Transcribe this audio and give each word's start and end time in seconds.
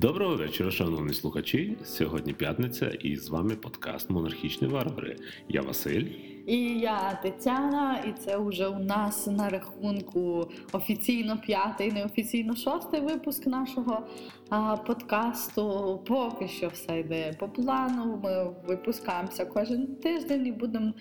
Доброго 0.00 0.36
вечора, 0.36 0.70
шановні 0.70 1.14
слухачі. 1.14 1.76
Сьогодні 1.84 2.32
п'ятниця, 2.32 2.86
і 2.86 3.16
з 3.16 3.28
вами 3.28 3.56
подкаст 3.56 4.10
Монархічні 4.10 4.68
варвари. 4.68 5.16
Я 5.48 5.62
Василь. 5.62 6.04
І 6.46 6.78
я 6.78 7.20
Тетяна, 7.22 8.04
і 8.08 8.12
це 8.12 8.38
вже 8.38 8.66
у 8.66 8.78
нас 8.78 9.26
на 9.26 9.48
рахунку 9.48 10.50
офіційно 10.72 11.38
п'ятий, 11.46 11.92
неофіційно 11.92 12.56
шостий 12.56 13.00
випуск 13.00 13.46
нашого 13.46 14.06
а, 14.50 14.76
подкасту. 14.76 16.00
Поки 16.06 16.48
що 16.48 16.68
все 16.68 17.00
йде 17.00 17.32
по 17.38 17.48
плану. 17.48 18.20
Ми 18.24 18.54
випускаємося 18.66 19.46
кожен 19.46 19.86
тиждень 19.86 20.46
і 20.46 20.52
будемо 20.52 20.92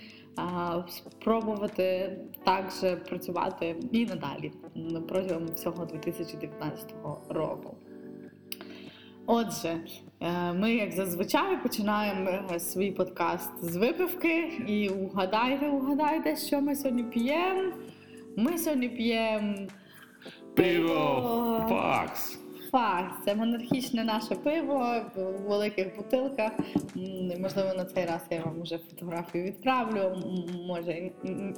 спробувати 0.88 2.18
також 2.44 2.74
працювати 3.10 3.76
і 3.92 4.06
надалі 4.06 4.52
протягом 5.08 5.46
всього 5.46 5.86
2019 5.86 6.94
року. 7.30 7.78
Отже, 9.30 9.78
е, 10.20 10.54
ми, 10.54 10.74
як 10.74 10.92
зазвичай, 10.92 11.64
починаємо 11.64 12.30
е, 12.56 12.60
свій 12.60 12.92
подкаст 12.92 13.52
з 13.62 13.76
випивки. 13.76 14.40
І 14.68 14.90
угадайте, 14.90 15.70
угадайте, 15.70 16.36
що 16.36 16.62
ми 16.62 16.76
сьогодні 16.76 17.04
п'ємо. 17.04 17.74
Ми 18.38 18.58
сьогодні 18.58 18.90
п'ємо 18.90 19.56
пиво 20.56 21.66
Факс. 21.70 22.40
Факс. 22.72 23.16
Це 23.26 23.36
монархічне 23.36 24.04
наше 24.04 24.36
пиво 24.36 24.96
в 25.16 25.50
великих 25.50 25.96
бутилках. 25.98 26.52
Можливо, 27.40 27.74
на 27.78 27.86
цей 27.86 28.06
раз 28.06 28.22
я 28.30 28.44
вам 28.44 28.62
вже 28.62 28.78
фотографію 28.78 29.44
відправлю. 29.44 30.24
Може 30.68 31.12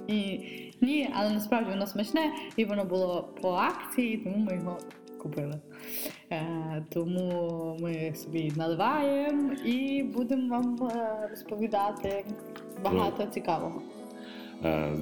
і 0.07 0.39
ні, 0.81 1.09
але 1.15 1.29
насправді 1.29 1.69
воно 1.69 1.87
смачне 1.87 2.31
і 2.55 2.65
воно 2.65 2.85
було 2.85 3.29
по 3.41 3.49
акції, 3.49 4.17
тому 4.17 4.37
ми 4.37 4.55
його 4.55 4.77
купили. 5.21 5.59
Е, 6.31 6.83
Тому 6.89 7.77
ми 7.81 8.13
собі 8.15 8.51
наливаємо 8.55 9.53
і 9.53 10.03
будемо 10.03 10.49
вам 10.49 10.89
е, 10.91 11.27
розповідати 11.29 12.25
багато 12.83 13.25
цікавого. 13.25 13.81
Е, 14.63 14.93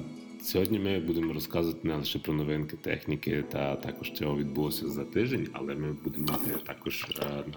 Сьогодні 0.42 0.78
ми 0.78 1.00
будемо 1.00 1.32
розказувати 1.32 1.88
не 1.88 1.94
лише 1.94 2.18
про 2.18 2.34
новинки 2.34 2.76
техніки, 2.76 3.44
та 3.52 3.76
також 3.76 4.12
цього 4.12 4.36
відбулося 4.36 4.88
за 4.88 5.04
тиждень, 5.04 5.48
але 5.52 5.74
ми 5.74 5.92
будемо 6.04 6.26
мати 6.32 6.50
також 6.66 7.06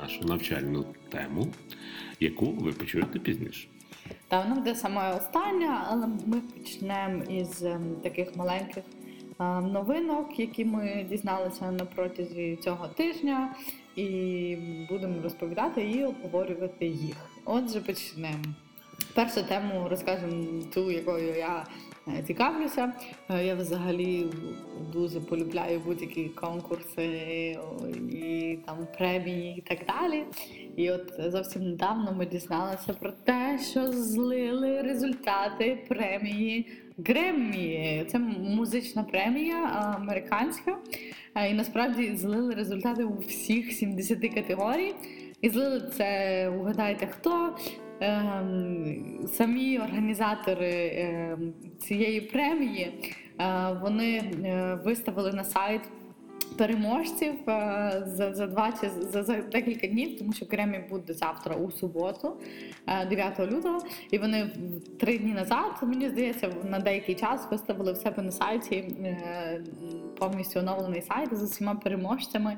нашу 0.02 0.26
навчальну 0.26 0.86
тему, 1.10 1.48
яку 2.20 2.46
ви 2.46 2.72
почуєте 2.72 3.20
пізніше. 3.20 3.68
Та 4.28 4.42
вона 4.44 4.56
буде 4.56 4.76
саме 4.76 5.16
остання, 5.16 5.86
але 5.90 6.08
ми 6.26 6.42
почнемо 6.42 7.24
із 7.24 7.64
ем, 7.64 7.96
таких 8.04 8.36
маленьких 8.36 8.84
новинок, 9.62 10.40
які 10.40 10.66
ми 10.66 11.06
дізналися 11.10 11.72
на 11.72 11.86
протязі 11.86 12.60
цього 12.64 12.88
тижня, 12.88 13.56
і 13.96 14.58
будемо 14.90 15.16
розповідати 15.24 15.82
і 15.82 16.06
обговорювати 16.06 16.86
їх. 16.86 17.16
Отже, 17.46 17.80
почнемо. 17.80 18.44
Першу 19.14 19.44
тему 19.44 19.88
розкажемо 19.90 20.62
ту, 20.74 20.92
якою 20.92 21.38
я 21.38 21.58
е, 21.58 21.66
цікавлюся. 22.28 22.94
Е, 23.30 23.46
я 23.46 23.56
взагалі 23.56 24.26
дуже 24.94 25.20
полюбляю 25.20 25.80
будь-які 25.86 26.30
конкурси 26.30 27.06
і 28.12 28.58
там 28.66 28.88
премії 28.98 29.58
і 29.58 29.62
так 29.62 29.80
далі. 29.88 30.24
І 30.76 30.92
от 30.92 31.14
зовсім 31.18 31.64
недавно 31.64 32.14
ми 32.14 32.26
дізналися 32.26 32.94
про 32.94 33.12
те, 33.12 33.60
що 33.72 33.92
злили 33.92 34.82
результати 34.82 35.86
премії 35.90 36.72
Греммі. 36.98 38.06
Це 38.12 38.20
музична 38.20 39.04
премія 39.04 39.64
американська. 39.98 40.78
І 41.50 41.54
насправді 41.54 42.16
злили 42.16 42.56
результати 42.56 43.04
у 43.04 43.18
всіх 43.18 43.72
70 43.72 44.34
категорій. 44.34 44.94
І 45.42 45.50
злили 45.50 45.92
це, 45.98 46.50
угадайте 46.50 47.08
хто. 47.08 47.56
Ем, 48.04 49.28
самі 49.28 49.80
організатори 49.80 50.92
ем, 50.96 51.54
цієї 51.80 52.22
премії 52.22 52.92
е, 53.40 53.78
вони 53.82 54.16
е, 54.18 54.80
виставили 54.86 55.34
на 55.34 55.44
сайт 55.44 55.82
переможців 56.58 57.34
е, 57.50 58.04
за 58.06 58.34
за 58.34 58.48
два 58.48 58.74
чи 58.82 58.90
за, 58.90 59.24
за 59.24 59.36
декілька 59.36 59.88
днів, 59.88 60.20
тому 60.20 60.34
що 60.34 60.46
Кремі 60.46 60.80
буде 60.90 61.14
завтра 61.14 61.56
у 61.56 61.72
суботу, 61.72 62.34
9 63.10 63.40
е, 63.40 63.48
лютого. 63.48 63.80
І 64.12 64.18
вони 64.18 64.50
три 65.00 65.18
дні 65.18 65.34
назад, 65.34 65.72
мені 65.82 66.10
здається, 66.10 66.50
на 66.70 66.80
деякий 66.80 67.16
час 67.16 67.48
виставили 67.52 67.94
в 67.94 67.98
себе 67.98 68.24
на 68.24 68.32
сайті 68.32 68.76
е, 68.76 69.62
повністю 70.20 70.60
оновлений 70.60 71.02
сайт 71.02 71.38
з 71.38 71.44
усіма 71.44 71.76
переможцями 71.76 72.58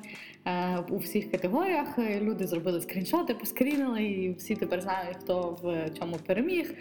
у 0.90 0.98
всіх 0.98 1.32
категоріях. 1.32 2.00
Люди 2.22 2.48
зробили 2.48 2.82
скріншоти, 2.82 3.34
поскрінили, 3.34 4.04
і 4.04 4.34
всі 4.34 4.56
тепер 4.56 4.82
знають, 4.82 5.18
хто 5.22 5.58
в 5.62 5.90
чому 6.00 6.16
переміг. 6.28 6.74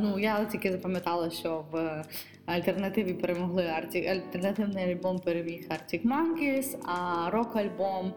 Ну 0.00 0.18
я 0.18 0.44
тільки 0.44 0.72
запам'ятала, 0.72 1.30
що 1.30 1.64
в 1.72 2.04
альтернативі 2.46 3.14
перемогли 3.14 3.62
Arctic, 3.62 4.10
альтернативний 4.10 4.92
альбом 4.92 5.18
переміг 5.18 5.68
Arctic 5.68 6.02
Monkeys, 6.02 6.76
а 6.86 7.30
рок-альбом 7.30 8.12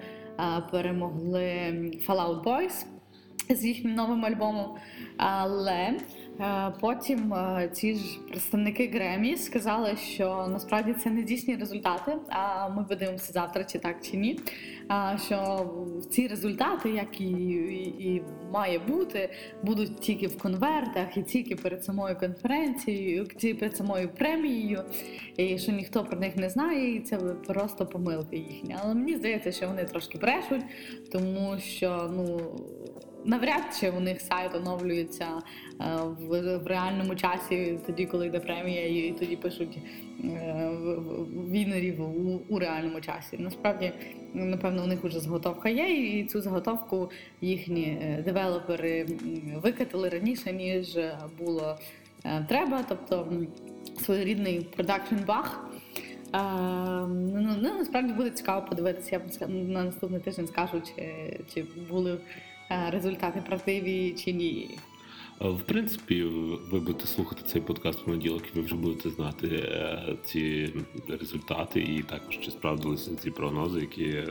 перемогли 0.72 1.44
Fallout 2.08 2.44
Boys 2.44 2.86
з 3.50 3.66
їхнім 3.66 3.94
новим 3.94 4.26
альбомом. 4.26 4.76
Але 5.18 6.00
потім 6.80 7.34
е, 7.34 7.70
ці 7.74 7.96
ж 7.96 8.20
представники 8.30 8.88
Гремі 8.88 9.38
сказали, 9.38 9.96
що 9.96 10.48
насправді 10.52 10.94
це 10.94 11.09
не 11.09 11.24
дійсні 11.24 11.56
результати. 11.56 12.18
А 12.30 12.70
ми 12.70 12.84
подивимося 12.84 13.34
завтра, 13.34 13.64
чи 13.64 13.80
так 13.80 13.96
чи 14.03 14.18
ні. 14.18 14.40
Що 15.25 15.70
ці 16.09 16.28
результати, 16.28 16.90
як 16.90 17.22
і, 17.22 17.31
і 18.00 18.24
має 18.52 18.80
бути, 18.80 19.30
будуть 19.64 20.00
тільки 20.00 20.28
в 20.28 20.38
конвертах 20.38 21.18
і 21.18 21.24
тільки 21.24 21.56
перед 21.56 21.84
самою 21.84 22.16
конференцією, 22.16 23.25
тільки 23.25 23.59
перед 23.59 23.78
самою 23.78 24.09
премією, 24.09 24.84
і 25.38 25.58
що 25.58 25.72
ніхто 25.72 26.04
про 26.04 26.19
них 26.19 26.36
не 26.36 26.50
знає, 26.50 26.96
і 26.96 27.00
це 27.00 27.18
просто 27.48 27.86
помилки 27.86 28.38
їхні. 28.38 28.75
Але 28.84 28.94
мені 28.94 29.16
здається, 29.16 29.52
що 29.52 29.68
вони 29.68 29.84
трошки 29.84 30.18
брешуть, 30.18 30.64
тому 31.12 31.58
що 31.59 32.12
ну 32.16 32.40
навряд 33.26 33.64
чи 33.80 33.90
у 33.90 34.00
них 34.00 34.22
сайт 34.22 34.56
оновлюється 34.56 35.28
е, 35.82 35.86
в, 36.20 36.68
реальному 36.68 37.16
часі, 37.16 37.80
тоді, 37.86 38.06
коли 38.06 38.28
йде 38.28 38.40
премія, 38.40 38.88
і 38.88 39.16
тоді 39.20 39.36
пишуть 39.36 39.78
е, 40.24 40.72
вінерів 41.50 42.02
у, 42.50 42.60
реальному 42.60 43.02
часі. 43.02 43.38
Насправді, 43.40 43.92
напевно, 44.34 44.84
у 44.84 44.88
них 44.88 45.04
вже 45.04 45.20
заготовка 45.20 45.70
є, 45.70 46.20
і 46.20 46.26
цю 46.26 46.42
заготовку 46.42 47.12
їхні 47.42 47.84
е, 47.84 48.24
девелопери 48.26 49.06
викатили 49.64 50.10
раніше, 50.10 50.54
ніж 50.54 50.98
було 51.40 51.78
треба. 52.48 52.86
Тобто 52.90 53.28
своєрідний 54.02 54.62
продакшн 54.76 55.16
баг. 55.28 55.64
Uh, 56.34 57.08
ну, 57.08 57.56
ну, 57.62 57.78
Насправді 57.78 58.14
буде 58.14 58.30
цікаво 58.30 58.66
подивитися. 58.70 59.22
Я 59.42 59.48
на 59.48 59.84
наступний 59.84 60.20
тиждень 60.20 60.48
скажу, 60.48 60.82
чи 60.82 61.40
чи 61.54 61.66
були 61.90 62.18
результати 62.70 63.44
правдиві 63.48 64.12
чи 64.12 64.34
ні. 64.34 64.78
Е, 65.42 65.50
в 65.50 65.62
принципі, 65.62 66.24
ви 66.72 66.80
будете 66.80 67.08
слухати 67.08 67.42
цей 67.46 67.62
подкаст 67.62 68.00
в 68.00 68.06
понеділок, 68.06 68.44
і 68.54 68.60
ви 68.60 68.66
вже 68.66 68.76
будете 68.76 69.10
знати 69.10 69.48
е, 69.48 70.18
ці 70.24 70.74
результати, 71.08 71.82
і 71.82 72.04
також 72.04 72.40
чи 72.40 72.52
справдилися 72.52 73.16
ці 73.16 73.32
прогнози, 73.32 73.80
які 73.80 74.24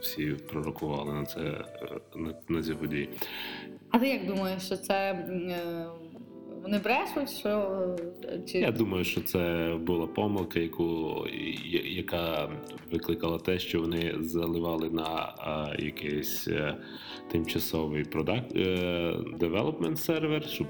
всі 0.00 0.26
пророкували 0.26 1.12
на 1.14 1.24
це 1.24 1.64
на, 2.16 2.34
на 2.48 2.62
ці 2.62 2.74
події. 2.74 3.08
А 3.90 3.98
ти 3.98 4.08
як 4.08 4.26
думаєш, 4.26 4.62
що 4.62 4.76
це 4.76 5.28
вони 6.66 6.78
брешуть, 6.78 7.30
що 7.38 7.80
чи 8.46 8.58
я 8.58 8.72
думаю, 8.72 9.04
що 9.04 9.20
це 9.20 9.72
була 9.80 10.06
помилка, 10.06 10.60
яку 10.60 11.16
яка 11.84 12.48
викликала 12.92 13.38
те, 13.38 13.58
що 13.58 13.80
вони 13.80 14.14
заливали 14.20 14.90
на 14.90 15.34
а, 15.38 15.74
якийсь 15.78 16.48
е, 16.48 16.74
тимчасовий 17.32 18.04
product 18.04 18.52
development 19.38 19.98
сервер, 19.98 20.48
щоб 20.48 20.66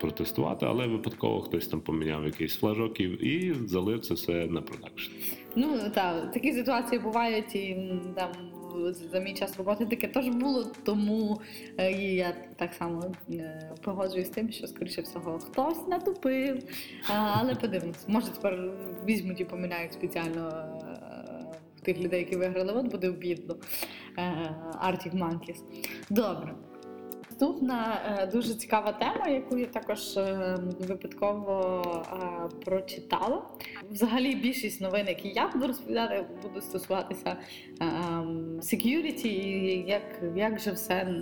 протестувати, 0.00 0.66
але 0.66 0.86
випадково 0.86 1.40
хтось 1.40 1.66
там 1.66 1.80
поміняв 1.80 2.24
якийсь 2.24 2.56
флажок 2.56 3.00
і 3.00 3.54
залив 3.66 4.00
це 4.00 4.14
все 4.14 4.46
на 4.46 4.62
production. 4.62 5.12
Ну 5.56 5.78
так, 5.94 6.32
такі 6.32 6.52
ситуації 6.52 7.00
бувають 7.00 7.54
і 7.54 7.76
там 8.14 8.28
за 9.12 9.18
мій 9.18 9.34
час 9.34 9.56
роботи 9.56 9.86
таке 9.86 10.08
теж 10.08 10.28
було, 10.28 10.64
тому 10.84 11.40
е, 11.78 11.92
я 11.92 12.34
так 12.56 12.74
само 12.74 13.14
е, 13.30 13.70
погоджуюсь 13.82 14.26
з 14.26 14.30
тим, 14.30 14.52
що, 14.52 14.66
скоріше 14.66 15.02
всього, 15.02 15.38
хтось 15.38 15.88
натупив. 15.88 16.62
Але 17.08 17.54
подивимось, 17.54 18.08
може 18.08 18.26
тепер 18.26 18.70
візьмуть 19.04 19.40
і 19.40 19.44
поміняють 19.44 19.92
спеціально 19.92 20.48
е, 20.48 21.82
тих 21.82 21.98
людей, 21.98 22.20
які 22.20 22.36
виграли, 22.36 22.72
от 22.72 22.86
буде 22.86 23.08
обідно. 23.08 23.56
Arctic 24.82 25.18
Monkeys. 25.18 25.58
Добре. 26.10 26.54
Наступна 27.42 28.00
е, 28.06 28.26
дуже 28.26 28.54
цікава 28.54 28.92
тема, 28.92 29.28
яку 29.28 29.58
я 29.58 29.66
також 29.66 30.16
е, 30.16 30.56
випадково 30.80 31.82
е, 32.12 32.48
прочитала. 32.64 33.42
Взагалі, 33.90 34.34
більшість 34.34 34.80
новин, 34.80 35.06
які 35.08 35.28
я 35.28 35.48
буду 35.48 35.66
розповідати, 35.66 36.24
будуть 36.42 36.64
стосуватися 36.64 37.36
ем, 37.80 38.60
security 38.60 39.26
і 39.26 39.84
як, 39.88 40.02
як 40.36 40.60
же 40.60 40.72
все 40.72 41.14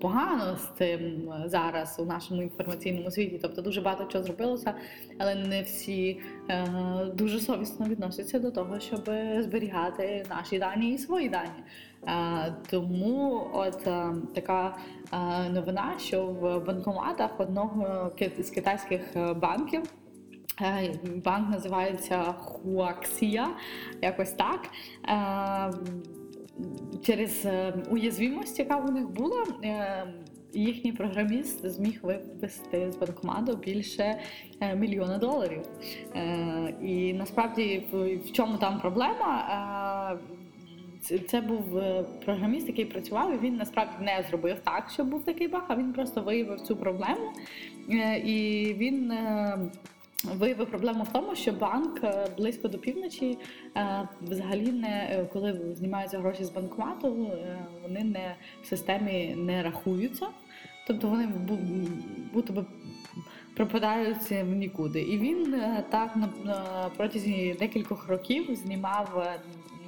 погано 0.00 0.56
з 0.56 0.78
цим 0.78 1.32
зараз 1.46 1.96
у 1.98 2.04
нашому 2.04 2.42
інформаційному 2.42 3.10
світі. 3.10 3.38
Тобто 3.42 3.62
дуже 3.62 3.80
багато 3.80 4.04
чого 4.04 4.24
зробилося, 4.24 4.74
але 5.18 5.34
не 5.34 5.62
всі 5.62 6.20
е, 6.48 6.66
дуже 7.14 7.40
совісно 7.40 7.86
відносяться 7.86 8.38
до 8.38 8.50
того, 8.50 8.80
щоб 8.80 9.10
зберігати 9.38 10.26
наші 10.30 10.58
дані 10.58 10.94
і 10.94 10.98
свої 10.98 11.28
дані. 11.28 11.62
Е, 12.08 12.54
тому 12.70 13.46
от 13.52 13.86
е, 13.86 14.06
така 14.34 14.76
е, 15.12 15.48
новина, 15.48 15.94
що 15.98 16.26
в 16.26 16.58
банкоматах 16.58 17.40
одного 17.40 18.12
з 18.38 18.50
китайських 18.50 19.00
банків. 19.36 19.82
Банк 21.24 21.50
називається 21.50 22.22
Хуаксія, 22.22 23.48
якось 24.02 24.32
так. 24.32 24.70
Через 27.02 27.46
уязвимость, 27.90 28.58
яка 28.58 28.76
у 28.76 28.90
них 28.90 29.10
була, 29.10 29.44
їхній 30.52 30.92
програміст 30.92 31.66
зміг 31.66 32.00
вивести 32.02 32.92
з 32.92 32.96
банкомату 32.96 33.56
більше 33.56 34.20
мільйона 34.76 35.18
доларів. 35.18 35.62
І 36.82 37.12
насправді 37.12 37.86
в 38.24 38.32
чому 38.32 38.58
там 38.58 38.80
проблема? 38.80 40.18
Це, 41.04 41.40
був 41.40 41.78
е, 41.78 42.04
програміст, 42.24 42.68
який 42.68 42.84
працював, 42.84 43.34
і 43.34 43.38
він 43.46 43.56
насправді 43.56 43.92
не 44.00 44.24
зробив 44.28 44.56
так, 44.64 44.90
щоб 44.90 45.06
був 45.08 45.24
такий 45.24 45.48
баг, 45.48 45.64
а 45.68 45.76
він 45.76 45.92
просто 45.92 46.22
виявив 46.22 46.60
цю 46.60 46.76
проблему. 46.76 47.32
Е, 47.90 48.18
І 48.18 48.64
він 48.74 49.10
е, 49.10 49.58
виявив 50.34 50.66
проблему 50.70 51.04
в 51.04 51.12
тому, 51.12 51.34
що 51.34 51.52
банк 51.52 52.00
близько 52.36 52.68
до 52.68 52.78
півночі 52.78 53.38
взагалі 54.22 54.72
не 54.72 55.24
коли 55.32 55.74
знімаються 55.74 56.18
гроші 56.18 56.44
з 56.44 56.50
банкомату, 56.50 57.30
вони 57.82 58.04
не 58.04 58.34
в 58.62 58.66
системі 58.66 59.34
не 59.38 59.62
рахуються. 59.62 60.26
Тобто 60.86 61.08
вони 61.08 61.26
бу- 61.26 61.58
будто 62.32 62.52
би 62.52 62.64
пропадають 63.56 64.30
в 64.30 64.44
нікуди. 64.44 65.00
І 65.02 65.18
він 65.18 65.56
так 65.90 66.16
на, 66.16 66.28
протязі 66.96 67.56
декількох 67.58 68.08
років 68.08 68.56
знімав 68.56 69.26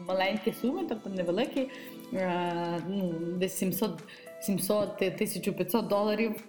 маленькі 0.08 0.52
суми, 0.52 0.84
тобто 0.88 1.10
невеликі, 1.10 1.70
е, 2.12 2.80
ну, 2.88 3.14
десь 3.36 3.56
700 3.56 4.02
700 4.40 4.96
1500 5.02 5.86
доларів 5.86 6.44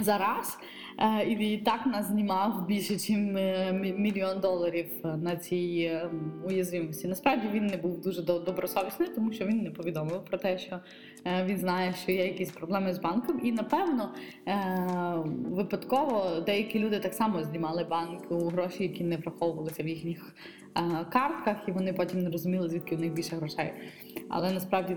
за 0.00 0.18
раз. 0.18 0.58
Е, 1.00 1.24
І 1.24 1.58
так 1.58 1.86
нас 1.86 2.06
знімав 2.06 2.66
більше, 2.66 2.92
ніж 2.92 3.10
мільйон 3.98 4.40
доларів 4.40 4.86
на 5.04 5.36
цій 5.36 5.90
е, 5.92 6.10
уязвимості. 6.46 7.08
Насправді 7.08 7.48
він 7.52 7.66
не 7.66 7.76
був 7.76 8.00
дуже 8.00 8.22
добросовісний, 8.22 9.08
тому 9.14 9.32
що 9.32 9.46
він 9.46 9.62
не 9.62 9.70
повідомив 9.70 10.24
про 10.24 10.38
те, 10.38 10.58
що 10.58 10.80
е, 11.24 11.44
він 11.44 11.58
знає, 11.58 11.94
що 12.02 12.12
є 12.12 12.26
якісь 12.26 12.50
проблеми 12.50 12.94
з 12.94 12.98
банком. 12.98 13.40
І 13.44 13.52
напевно 13.52 14.14
е, 14.46 15.14
випадково 15.50 16.40
деякі 16.46 16.78
люди 16.78 16.98
так 16.98 17.14
само 17.14 17.44
знімали 17.44 17.84
банк 17.84 18.30
у 18.30 18.48
гроші, 18.48 18.82
які 18.82 19.04
не 19.04 19.16
враховувалися 19.16 19.82
в 19.82 19.88
їхніх 19.88 20.34
е, 20.76 21.06
картках, 21.12 21.56
і 21.68 21.72
вони 21.72 21.92
потім 21.92 22.20
не 22.20 22.30
розуміли, 22.30 22.68
звідки 22.68 22.96
у 22.96 22.98
них 22.98 23.12
більше 23.12 23.36
грошей. 23.36 23.72
Але 24.28 24.52
насправді. 24.52 24.96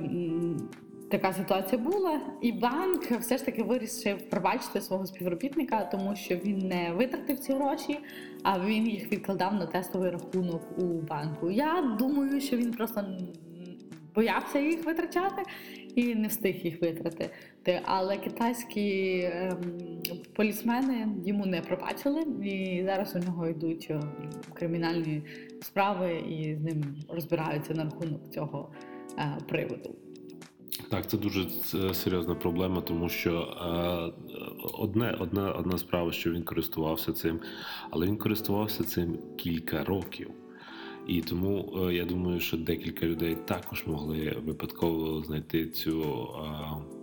Така 1.12 1.34
ситуація 1.34 1.82
була, 1.82 2.22
і 2.42 2.52
банк 2.52 3.12
все 3.12 3.38
ж 3.38 3.46
таки 3.46 3.64
вирішив 3.64 4.30
пробачити 4.30 4.82
свого 4.82 5.06
співробітника, 5.06 5.86
тому 5.86 6.16
що 6.16 6.36
він 6.36 6.58
не 6.58 6.92
витратив 6.92 7.40
ці 7.40 7.54
гроші, 7.54 8.00
а 8.44 8.60
він 8.60 8.88
їх 8.88 9.12
відкладав 9.12 9.54
на 9.54 9.66
тестовий 9.66 10.10
рахунок 10.10 10.62
у 10.78 10.84
банку. 10.84 11.52
Я 11.52 11.96
думаю, 12.00 12.42
що 12.42 12.58
він 12.58 12.72
просто 12.72 13.06
боявся 14.16 14.60
їх 14.60 14.86
витрачати 14.86 15.44
і 15.96 16.16
не 16.16 16.28
встиг 16.28 16.56
їх 16.56 16.82
витратити. 16.82 17.30
Але 17.86 18.18
китайські 18.18 19.20
ем, 19.34 19.58
полісмени 20.34 21.08
йому 21.26 21.46
не 21.46 21.62
пробачили, 21.62 22.22
і 22.44 22.84
зараз 22.86 23.16
у 23.16 23.20
нього 23.20 23.48
йдуть 23.48 23.88
е, 23.90 24.02
кримінальні 24.54 25.22
справи, 25.62 26.24
і 26.30 26.56
з 26.56 26.62
ним 26.62 26.84
розбираються 27.10 27.74
на 27.74 27.84
рахунок 27.84 28.30
цього 28.30 28.72
е, 29.18 29.38
приводу. 29.48 29.96
Так, 30.92 31.10
це 31.10 31.18
дуже 31.18 31.50
серйозна 31.94 32.36
проблема, 32.36 32.82
тому 32.82 33.10
що 33.10 33.32
е, 33.42 34.24
одне, 34.74 35.18
одна, 35.20 35.52
одна 35.52 35.78
справа, 35.78 36.12
що 36.12 36.32
він 36.32 36.44
користувався 36.44 37.14
цим, 37.14 37.40
але 37.90 38.06
він 38.06 38.18
користувався 38.18 38.84
цим 38.84 39.18
кілька 39.38 39.84
років. 39.84 40.30
І 41.08 41.22
тому 41.22 41.74
е, 41.78 41.94
я 41.94 42.06
думаю, 42.06 42.40
що 42.40 42.58
декілька 42.58 43.06
людей 43.06 43.38
також 43.46 43.88
могли 43.88 44.38
випадково 44.46 45.24
знайти 45.24 45.68
цю, 45.68 46.02
е, 46.02 47.01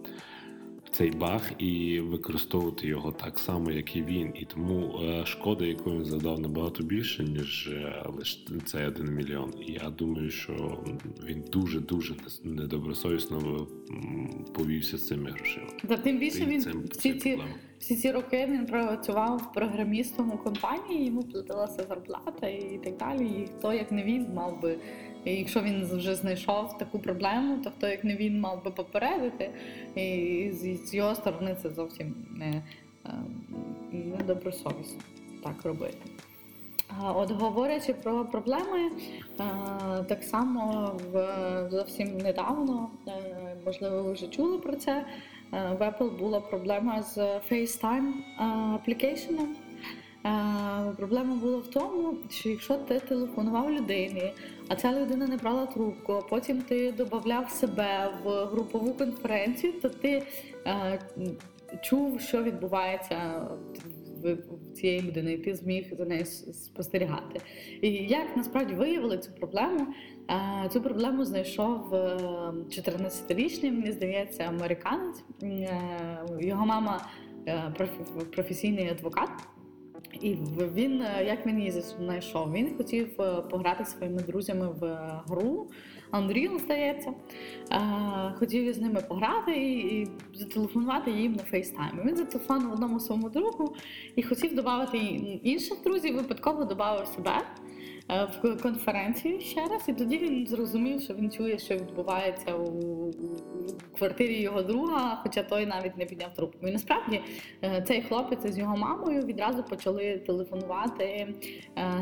цей 0.98 1.10
баг 1.10 1.42
і 1.58 2.00
використовувати 2.00 2.86
його 2.86 3.12
так 3.12 3.38
само, 3.38 3.70
як 3.70 3.96
і 3.96 4.02
він. 4.02 4.32
І 4.34 4.44
тому 4.44 5.00
е, 5.02 5.26
шкода, 5.26 5.64
яку 5.64 5.90
він 5.90 6.04
задав, 6.04 6.40
набагато 6.40 6.82
більше, 6.82 7.24
ніж 7.24 7.68
е, 7.68 8.04
лише 8.18 8.38
цей 8.64 8.86
один 8.86 9.14
мільйон. 9.14 9.54
І 9.66 9.72
я 9.72 9.90
думаю, 9.90 10.30
що 10.30 10.84
він 11.24 11.44
дуже 11.52 11.80
дуже 11.80 12.14
недобросовісно 12.44 13.66
повівся 14.54 14.98
з 14.98 15.06
цими 15.06 15.30
грошима. 15.30 15.66
Та 15.88 15.96
тим 15.96 16.18
більше 16.18 16.44
він 16.44 16.62
цим 16.62 16.88
ці. 16.88 17.38
Всі 17.78 17.96
ці 17.96 18.10
роки 18.10 18.46
він 18.46 18.66
працював 18.66 19.52
програмістом 19.52 20.32
у 20.32 20.38
компанії, 20.38 21.06
йому 21.06 21.22
платилася 21.22 21.84
зарплата 21.88 22.48
і 22.48 22.80
так 22.84 22.96
далі. 22.96 23.26
І 23.26 23.48
хто 23.58 23.72
як 23.72 23.92
не 23.92 24.02
він 24.02 24.26
мав 24.34 24.60
би, 24.60 24.78
і 25.24 25.34
якщо 25.34 25.60
він 25.60 25.84
вже 25.84 26.14
знайшов 26.14 26.78
таку 26.78 26.98
проблему, 26.98 27.58
то 27.64 27.70
хто 27.70 27.88
як 27.88 28.04
не 28.04 28.16
він 28.16 28.40
мав 28.40 28.64
би 28.64 28.70
попередити. 28.70 29.50
І 29.94 30.50
з, 30.52 30.94
його 30.94 31.14
сторони 31.14 31.56
це 31.62 31.70
зовсім 31.70 32.14
не, 32.30 32.62
е, 33.06 33.10
не 33.92 34.24
добросовісно 34.24 35.00
так 35.42 35.64
робити. 35.64 35.98
От 37.02 37.30
говорячи 37.30 37.94
про 37.94 38.24
проблеми, 38.24 38.90
е, 39.40 39.44
так 40.08 40.24
само 40.24 40.92
в 41.12 41.68
зовсім 41.70 42.18
недавно, 42.18 42.90
е, 43.08 43.12
можливо, 43.66 44.02
ви 44.02 44.12
вже 44.12 44.28
чули 44.28 44.58
про 44.58 44.76
це. 44.76 45.04
Е, 45.52 45.76
В 45.78 45.82
Apple 45.82 46.18
була 46.18 46.40
проблема 46.40 47.02
з 47.02 47.18
FaceTime 47.18 48.08
е, 48.08 48.44
аплікейшеном. 48.74 49.56
Е, 50.26 50.92
Проблема 50.96 51.34
була 51.34 51.58
в 51.58 51.66
тому, 51.66 52.14
що 52.30 52.48
якщо 52.48 52.74
ти 52.74 53.00
телефонував 53.00 53.70
людині, 53.70 54.32
а 54.68 54.76
ця 54.76 55.00
людина 55.00 55.26
не 55.26 55.36
брала 55.36 55.66
трубку, 55.66 56.12
а 56.12 56.20
потім 56.20 56.62
ти 56.62 56.92
додавав 56.92 57.50
себе 57.50 58.10
в 58.24 58.44
групову 58.44 58.94
конференцію, 58.94 59.72
то 59.72 59.88
ти 59.88 60.22
чув, 61.82 62.20
що 62.20 62.42
відбувається 62.42 63.48
цієї 64.74 65.02
людини, 65.02 65.32
і 65.32 65.38
ти 65.38 65.54
зміг 65.54 65.94
за 65.98 66.04
нею 66.04 66.24
спостерігати. 66.26 67.40
І 67.82 67.88
як 67.90 68.36
насправді 68.36 68.74
виявили 68.74 69.18
цю 69.18 69.32
проблему? 69.32 69.86
Е, 70.30 70.68
Цю 70.68 70.82
проблему 70.82 71.24
знайшов 71.24 71.94
е, 71.94 71.98
14-річний, 72.68 73.70
мені 73.70 73.92
здається, 73.92 74.42
американець. 74.44 75.24
Е, 75.42 75.78
Його 76.40 76.66
мама 76.66 77.08
е, 77.46 77.74
професійний 78.34 78.88
адвокат. 78.88 79.30
І 80.20 80.36
він, 80.74 81.02
е, 81.02 81.24
як 81.26 81.46
він 81.46 81.58
її 81.58 81.70
знайшов? 81.70 82.52
Він 82.52 82.76
хотів 82.76 83.20
е, 83.20 83.42
пограти 83.50 83.84
своїми 83.84 84.22
друзями 84.22 84.68
в 84.80 84.84
е, 84.84 85.20
гру 85.26 85.70
Unreal, 86.12 86.58
здається. 86.58 87.12
Хотів 88.38 88.74
з 88.74 88.78
ними 88.78 89.00
пограти 89.08 89.52
і, 89.52 90.08
зателефонувати 90.34 91.10
їм 91.10 91.32
на 91.32 91.42
FaceTime. 91.42 92.06
Він 92.06 92.16
зателефонував 92.16 92.72
одному 92.72 93.00
своєму 93.00 93.28
другу 93.28 93.76
і 94.16 94.22
хотів 94.22 94.54
додати 94.54 94.98
інших 95.42 95.82
друзів, 95.84 96.16
випадково 96.16 96.64
додав 96.64 97.06
себе 97.06 97.42
в 98.08 98.56
конференцію 98.62 99.40
ще 99.40 99.60
раз. 99.60 99.88
І 99.88 99.92
тоді 99.92 100.18
він 100.18 100.46
зрозумів, 100.46 101.02
що 101.02 101.14
він 101.14 101.30
чує, 101.30 101.58
що 101.58 101.74
відбувається 101.74 102.54
у, 102.54 103.12
квартирі 103.98 104.40
його 104.40 104.62
друга, 104.62 105.20
хоча 105.22 105.42
той 105.42 105.66
навіть 105.66 105.96
не 105.96 106.04
підняв 106.04 106.34
трубку. 106.34 106.68
І 106.68 106.72
насправді 106.72 107.20
е, 107.64 107.84
цей 107.86 108.02
хлопець 108.02 108.46
з 108.46 108.58
його 108.58 108.76
мамою 108.76 109.22
відразу 109.22 109.62
почали 109.62 110.18
телефонувати 110.18 111.04
е, 111.04 111.34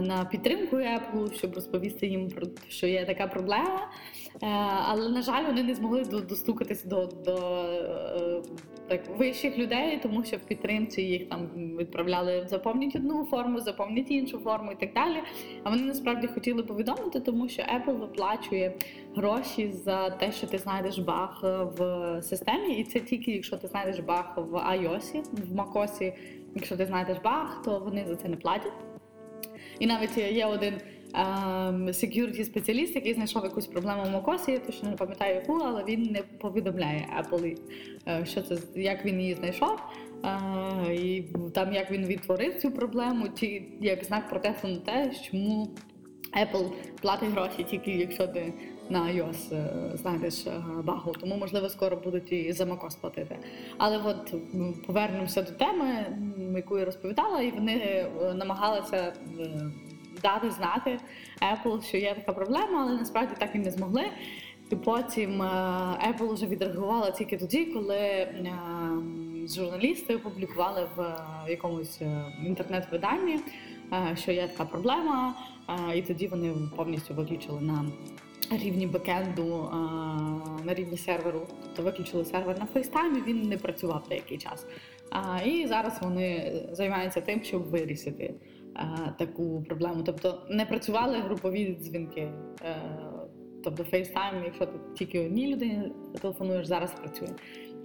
на 0.01 0.25
підтримку 0.25 0.77
Apple, 0.77 1.35
щоб 1.35 1.55
розповісти 1.55 2.07
їм 2.07 2.29
про 2.29 2.47
що 2.69 2.87
є 2.87 3.05
така 3.05 3.27
проблема. 3.27 3.89
Е, 4.43 4.47
Але, 4.89 5.09
на 5.09 5.23
жаль, 5.23 5.45
вони 5.47 5.63
не 5.63 5.75
змогли 5.75 6.05
до- 6.05 6.21
достукатися 6.21 6.89
до, 6.89 7.07
до 7.07 7.37
е, 7.37 8.43
так 8.89 9.01
вищих 9.19 9.59
людей, 9.59 10.01
тому 10.03 10.25
що 10.25 10.37
в 10.37 10.41
підтримці 10.41 11.03
їх 11.03 11.29
там 11.29 11.49
відправляли 11.79 12.47
заповніть 12.49 12.97
одну 12.97 13.25
форму, 13.25 13.61
заповніть 13.61 14.11
іншу 14.11 14.39
форму 14.39 14.73
і 14.73 14.75
так 14.75 14.93
далі. 14.95 15.17
А 15.63 15.71
вони 15.71 15.83
насправді 15.83 16.27
хотіли 16.27 16.63
повідомити, 16.63 17.21
тому 17.21 17.49
що 17.49 17.63
Apple 17.63 17.99
виплачує 17.99 18.75
гроші 19.17 19.73
за 19.73 20.11
те, 20.11 20.33
що 20.33 20.47
ти 20.47 20.59
знайдеш 20.59 20.99
баг 20.99 21.41
в 21.79 22.23
системі, 22.23 22.75
і 22.75 22.85
це 22.85 23.01
тільки 23.01 23.31
якщо 23.31 23.57
ти 23.57 23.67
знайдеш 23.67 24.01
баг 24.01 24.35
в 24.37 24.55
iOS, 24.55 25.23
в 25.33 25.57
macOS, 25.57 26.13
Якщо 26.55 26.77
ти 26.77 26.87
знайдеш 26.87 27.17
баг, 27.25 27.63
то 27.65 27.79
вони 27.79 28.05
за 28.09 28.17
це 28.17 28.29
не 28.29 28.37
платять. 28.37 28.73
І 29.79 29.87
навіть 29.87 30.19
є 30.19 30.47
один 30.47 30.75
security 31.87 32.45
спеціаліст, 32.45 32.95
який 32.95 33.15
знайшов 33.15 33.45
якусь 33.45 33.67
проблему 33.67 34.03
в 34.03 34.11
Мокосі, 34.11 34.53
я 34.53 34.59
точно 34.59 34.91
не 34.91 34.97
пам'ятаю 34.97 35.35
яку, 35.35 35.53
але 35.53 35.85
він 35.85 36.03
не 36.03 36.23
повідомляє 36.23 37.09
Apple, 37.21 37.59
е, 38.09 38.25
що 38.27 38.43
це 38.43 38.57
як 38.75 39.05
він 39.05 39.21
її 39.21 39.35
знайшов, 39.35 39.79
е, 40.25 40.95
і 40.95 41.23
там 41.55 41.73
як 41.73 41.91
він 41.91 42.07
відтворив 42.07 42.61
цю 42.61 42.71
проблему, 42.71 43.27
чи 43.41 43.63
як 43.81 44.05
знак 44.05 44.29
протесту 44.29 44.69
на 44.69 44.77
те, 44.77 45.13
чому 45.31 45.71
Apple 46.43 46.71
платить 47.01 47.31
гроші 47.31 47.67
тільки 47.71 47.91
якщо 47.91 48.27
ти 48.27 48.53
на 48.91 49.03
iOS 49.03 49.55
е, 49.55 49.97
знайдеш 49.97 50.47
багу. 50.85 51.13
Тому 51.21 51.37
можливо 51.37 51.69
скоро 51.69 51.97
будуть 51.97 52.33
і 52.33 52.53
за 52.53 52.65
macOS 52.65 53.01
платити. 53.01 53.37
Але 53.79 53.99
от 53.99 54.35
повернемося 54.87 55.43
до 55.43 55.53
теми, 55.53 56.07
яку 56.57 56.79
я 56.79 56.85
розповідала, 56.85 57.43
і 57.43 57.51
вони 57.51 58.07
намагалися 58.35 59.13
дати 60.23 60.51
знати 60.51 60.99
Apple, 61.41 61.83
що 61.83 61.97
є 61.97 62.15
така 62.15 62.33
проблема, 62.33 62.83
але 62.83 62.93
насправді 62.93 63.35
так 63.39 63.51
і 63.55 63.59
не 63.59 63.71
змогли. 63.71 64.03
І 64.71 64.77
потім 64.77 65.43
е, 65.43 65.47
Apple 66.11 66.33
вже 66.33 66.47
відреагувала 66.47 67.11
тільки 67.11 67.37
тоді, 67.37 67.65
коли 67.65 67.97
е, 67.97 68.59
журналісти 69.49 70.17
опублікували 70.17 70.89
в 70.97 71.17
якомусь 71.51 72.03
е, 72.03 72.25
інтернет-виданні, 72.47 73.41
що 74.15 74.33
є 74.33 74.49
така 74.49 74.65
проблема, 74.65 75.35
і 75.95 76.03
тоді 76.03 76.27
вони 76.27 76.55
повністю 76.77 77.15
виключили 77.15 77.61
на 77.61 77.85
рівні 78.51 78.87
бекенду, 78.87 79.69
на 80.65 80.75
рівні 80.75 80.97
серверу, 80.97 81.47
тобто 81.63 81.83
виключили 81.83 82.25
сервер 82.25 82.59
на 82.59 82.67
FaceTime, 82.75 83.25
він 83.25 83.43
не 83.43 83.57
працював 83.57 84.05
деякий 84.09 84.39
час. 84.39 84.67
І 85.45 85.67
зараз 85.67 85.99
вони 86.03 86.53
займаються 86.73 87.21
тим, 87.21 87.43
щоб 87.43 87.63
вирішити 87.63 88.35
таку 89.19 89.65
проблему. 89.69 90.03
Тобто 90.07 90.47
не 90.51 90.67
працювали 90.67 91.19
групові 91.19 91.77
дзвінки. 91.81 92.33
Е, 92.63 92.77
тобто 93.65 93.83
FaceTime, 93.83 94.45
якщо 94.45 94.67
ти 94.67 94.79
тільки 94.95 95.27
одній 95.27 95.55
людині 95.55 95.93
телефонуєш, 96.21 96.67
зараз 96.67 96.95
працює. 96.95 97.29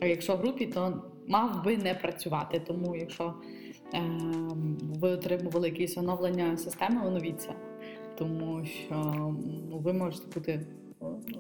А 0.02 0.06
якщо 0.06 0.36
в 0.36 0.38
групі, 0.38 0.66
то 0.66 1.04
мав 1.28 1.64
би 1.64 1.78
не 1.78 1.94
працювати. 1.94 2.60
Тому 2.60 2.96
якщо 2.96 3.34
е, 3.94 4.02
ви 4.82 5.10
отримували 5.10 5.70
якісь 5.70 5.98
оновлення 5.98 6.58
системи, 6.58 7.08
оновіться. 7.08 7.54
Тому 8.18 8.66
що 8.66 8.96
ну, 9.70 9.78
ви 9.78 9.94
можете 9.94 10.40
бути 10.40 10.66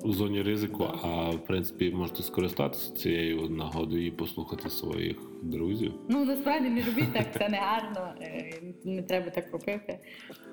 у 0.03 0.13
зоні 0.13 0.41
ризику, 0.41 0.83
а 1.03 1.29
в 1.29 1.45
принципі 1.45 1.91
можете 1.91 2.23
скористатися 2.23 2.93
цією 2.93 3.49
нагодою 3.49 4.05
і 4.07 4.11
послухати 4.11 4.69
своїх 4.69 5.17
друзів. 5.41 5.93
Ну 6.09 6.25
насправді 6.25 6.69
не 6.69 6.83
робіть 6.83 7.13
так, 7.13 7.33
це 7.37 7.49
не 7.49 7.57
гарно, 7.57 8.13
е, 8.21 8.53
не 8.83 9.01
треба 9.01 9.29
так 9.29 9.51
робити. 9.51 9.99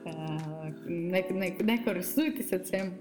Е, 0.06 0.38
не, 0.86 1.24
не, 1.30 1.56
не 1.60 1.78
користуйтеся 1.78 2.58
цим. 2.58 2.92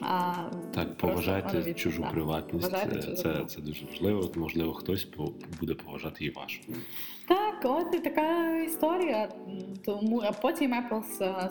А 0.00 0.34
Так, 0.74 0.96
поважайте 0.96 1.74
чужу 1.74 2.06
приватність. 2.12 2.70
Поважайте 2.70 3.14
це, 3.14 3.44
це 3.46 3.60
дуже 3.60 3.86
важливо. 3.86 4.32
Можливо, 4.36 4.72
хтось 4.72 5.08
буде 5.60 5.74
поважати 5.74 6.24
і 6.24 6.30
вашу. 6.30 6.60
Так, 7.28 7.54
от 7.64 8.04
така 8.04 8.56
історія. 8.66 9.28
Тому 9.84 10.22
а 10.26 10.32
потім 10.32 10.74
Apple 10.74 11.02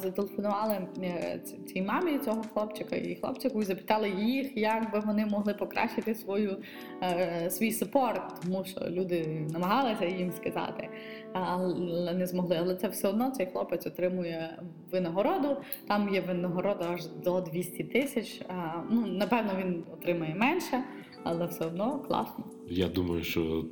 зателефонували 0.01 0.88
е, 1.04 1.40
цій 1.68 1.82
мамі 1.82 2.18
цього 2.18 2.44
хлопчика 2.54 2.96
і 2.96 3.16
хлопчику 3.16 3.62
і 3.62 3.66
запитали 3.66 4.10
їх, 4.10 4.58
як 4.58 4.92
би 4.92 5.00
вони 5.00 5.25
могли 5.25 5.54
покращити 5.54 6.16
свою 6.16 6.58
е, 7.04 7.50
свій 7.50 7.72
супорт, 7.72 8.42
тому 8.44 8.66
що 8.66 8.82
люди 8.90 9.48
намагалися 9.54 10.06
їм 10.06 10.32
сказати, 10.32 10.90
але 11.34 12.13
не 12.13 12.28
змогли. 12.28 12.58
Але 12.60 12.75
це 12.75 12.88
все 12.88 13.08
одно 13.08 13.32
цей 13.32 13.46
хлопець 13.46 13.86
отримує 13.86 14.58
винагороду. 14.92 15.58
Там 15.88 16.10
є 16.10 16.22
винагорода 16.22 16.86
аж 16.94 17.06
до 17.06 17.42
200 17.42 17.84
тисяч. 17.84 18.42
Ну 18.90 19.08
напевно, 19.08 19.51
він 19.60 19.84
отримає 19.94 20.36
менше, 20.36 20.84
але 21.24 21.46
все 21.46 21.66
одно 21.66 22.00
класно. 22.00 22.44
Я 22.70 22.88
думаю, 22.88 23.24
що 23.24 23.66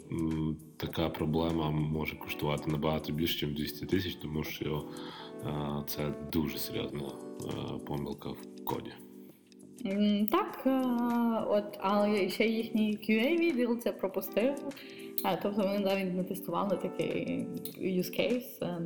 така 0.77 1.09
проблема 1.09 1.71
може 1.71 2.15
коштувати 2.15 2.71
набагато 2.71 3.13
більше, 3.13 3.47
ніж 3.47 3.55
200 3.55 3.85
тисяч, 3.85 4.15
тому 4.15 4.43
що 4.43 4.83
е, 5.45 5.83
це 5.87 6.13
дуже 6.31 6.57
серйозна 6.57 6.99
е, 6.99 7.79
помилка 7.85 8.29
в 8.29 8.65
коді. 8.65 8.91
Так, 10.31 10.63
е, 10.65 10.81
от, 11.47 11.77
але 11.79 12.29
ще 12.29 12.45
їхній 12.45 12.97
QA 12.97 13.39
відділ 13.39 13.79
це 13.79 13.91
пропустив. 13.91 14.55
Тобто 15.41 15.61
вони 15.61 15.79
навіть 15.79 16.15
не 16.15 16.23
тестували 16.23 16.77
такий 16.77 17.45
use 17.81 18.19
case. 18.19 18.79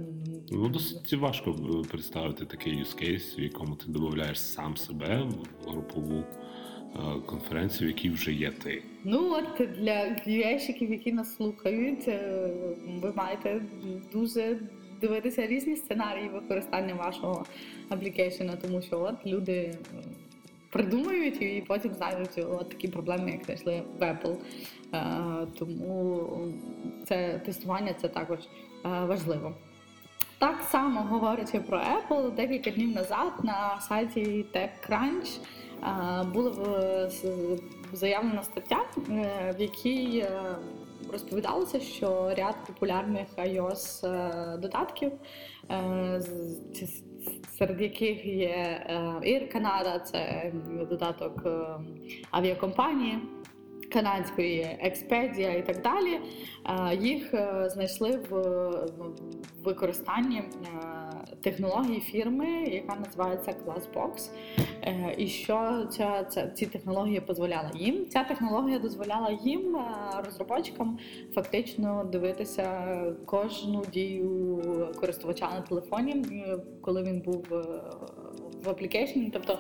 Ну, 0.52 0.70
досить 0.70 1.14
важко 1.14 1.56
представити 1.92 2.46
такий 2.46 2.74
use 2.74 3.04
case, 3.04 3.40
в 3.40 3.42
якому 3.42 3.76
ти 3.76 3.92
додаєш 3.92 4.42
сам 4.42 4.78
себе 4.78 5.28
в 5.66 5.70
групову 5.70 6.24
конференції, 7.26 7.86
в 7.86 7.96
якій 7.96 8.10
вже 8.10 8.32
є 8.32 8.52
ти. 8.52 8.84
Ну 9.04 9.32
от 9.32 9.68
для 9.80 9.94
QA-щиків, 9.94 10.92
які 10.92 11.12
нас 11.12 11.36
слухають, 11.36 12.08
е, 12.08 12.50
ви 13.02 13.14
маєте 13.16 13.62
дуже 14.14 14.60
дивитися 15.02 15.48
різні 15.48 15.76
сценарії 15.76 16.30
використання 16.30 16.94
вашого 16.94 17.46
аплікейшена, 17.90 18.56
тому 18.56 18.82
що 18.82 19.00
от 19.00 19.26
люди 19.26 19.54
е, 19.54 19.78
придумають 20.70 21.42
і 21.42 21.64
потім 21.68 21.94
знайдуть 21.94 22.38
от 22.38 22.70
такі 22.70 22.88
проблеми, 22.88 23.32
як 23.32 23.44
знайшли 23.44 23.84
в 24.00 24.04
Apple. 24.04 24.36
Тому 25.60 26.30
це 27.06 27.42
тестування 27.46 27.94
це 28.02 28.08
також 28.08 28.40
важливо. 28.84 29.54
Так 30.38 30.62
само 30.62 31.02
говорячи 31.02 31.60
про 31.60 31.78
Apple, 31.78 32.36
декілька 32.36 32.72
днів 32.72 32.96
назад 32.96 33.32
на 33.44 33.82
сайті 33.82 34.46
TechCrunch 34.54 35.40
була 36.34 36.52
заявлена 37.94 38.44
стаття, 38.44 38.84
е, 39.10 39.56
в 39.58 39.62
якій 39.62 40.18
е, 40.18 40.56
розповідалося, 41.12 41.80
що 41.80 42.34
ряд 42.38 42.56
популярних 42.68 43.28
iOS 43.38 44.08
е, 44.08 44.58
додатків, 44.58 45.12
серед 47.58 47.82
яких 47.82 48.26
є 48.26 48.86
Air 49.22 49.56
Canada, 49.56 50.00
це 50.00 50.52
додаток 50.90 51.48
авіакомпанії. 52.32 53.20
Канадської 53.94 54.78
Експедія 54.80 55.54
і 55.54 55.66
так 55.66 55.82
далі, 55.82 56.20
їх 57.00 57.34
знайшли 57.68 58.20
в 58.30 58.36
використанні 59.64 60.44
технології 61.44 62.00
фірми, 62.00 62.48
яка 62.64 62.96
називається 62.96 63.56
ClassBox. 63.66 64.30
Е, 64.82 65.16
і 65.18 65.28
що 65.28 65.88
ця, 65.92 66.24
ця 66.24 66.48
ці 66.48 66.66
технології 66.66 67.22
дозволяла 67.28 67.72
їм? 67.76 68.06
Ця 68.10 68.24
технологія 68.24 68.80
дозволяла 68.80 69.40
їм, 69.44 69.76
е, 69.76 69.82
розробочкам, 70.26 71.00
фактично 71.34 72.04
дивитися 72.12 72.98
кожну 73.26 73.84
дію 73.94 74.92
користувача 75.00 75.50
на 75.50 75.62
телефоні, 75.62 76.26
е, 76.32 76.58
коли 76.82 77.04
він 77.04 77.20
був 77.20 77.46
в 78.64 78.70
аплікейшні. 78.70 79.30
Тобто 79.34 79.60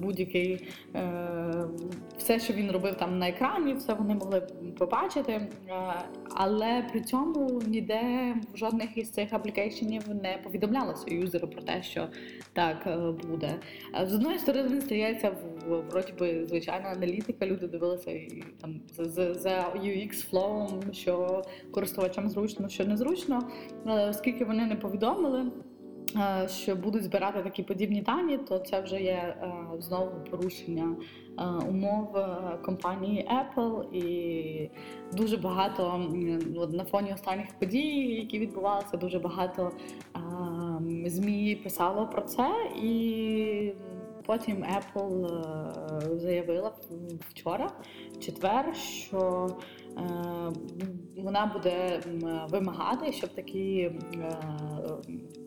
будь-який 0.00 0.68
е, 0.94 1.64
все, 2.18 2.38
що 2.38 2.52
він 2.52 2.70
робив 2.70 2.94
там 2.94 3.18
на 3.18 3.28
екрані, 3.28 3.74
все 3.74 3.94
вони 3.94 4.14
могли 4.14 4.40
побачити. 4.78 5.32
Е, 5.32 5.48
але 6.30 6.86
при 6.92 7.00
цьому 7.00 7.62
ніде 7.66 8.34
в 8.54 8.56
жодних 8.56 8.96
із 8.96 9.10
цих 9.10 9.32
аплікейшенів 9.32 10.02
не 10.22 10.38
повідомлялося 10.44 11.14
юзеру 11.14 11.48
про 11.48 11.62
те, 11.62 11.82
що 11.82 12.08
так 12.52 12.88
буде. 13.28 13.54
З 14.06 14.14
одної 14.14 14.38
сторони 14.38 14.80
стається 14.80 15.32
вроді 15.66 16.12
би 16.18 16.46
звичайна 16.46 16.88
аналітика. 16.88 17.46
Люди 17.46 17.66
дивилися 17.66 18.10
і 18.10 18.42
там 18.60 18.80
за, 18.98 19.34
за 19.34 19.50
UX 19.76 20.30
flow, 20.30 20.92
що 20.92 21.42
користувачам 21.70 22.28
зручно, 22.28 22.68
що 22.68 22.84
незручно, 22.84 23.48
але 23.84 24.08
оскільки 24.08 24.44
вони 24.44 24.66
не 24.66 24.76
повідомили. 24.76 25.50
Е, 26.16 26.48
що 26.48 26.76
будуть 26.76 27.04
збирати 27.04 27.42
такі 27.42 27.62
подібні 27.62 28.02
дані, 28.02 28.38
то 28.38 28.58
це 28.58 28.80
вже 28.80 29.00
є 29.00 29.12
е, 29.12 29.52
знову 29.78 30.10
порушення 30.30 30.96
е, 31.38 31.44
умов 31.68 32.16
компанії 32.64 33.28
Apple, 33.30 33.92
і 33.92 34.70
дуже 35.12 35.36
багато 35.36 35.98
на 36.72 36.84
фоні 36.84 37.12
останніх 37.14 37.46
подій, 37.58 38.14
які 38.14 38.38
відбувалися, 38.38 38.96
дуже 38.96 39.18
багато 39.18 39.72
змі 41.06 41.56
писало 41.56 42.06
про 42.06 42.22
це 42.22 42.50
і. 42.82 43.72
Потім 44.26 44.64
Apple 44.64 46.18
заявила 46.18 46.72
вчора, 47.28 47.70
в 48.12 48.18
четвер, 48.18 48.76
що 48.76 49.48
вона 51.16 51.46
буде 51.46 52.00
вимагати, 52.50 53.12
щоб 53.12 53.30
такі 53.30 53.90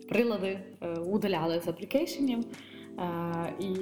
прилади 0.10 0.60
е, 0.82 1.00
удаляли 1.00 1.60
з 1.60 1.68
аплікейшенів, 1.68 2.40
е, 2.40 3.54
і 3.60 3.76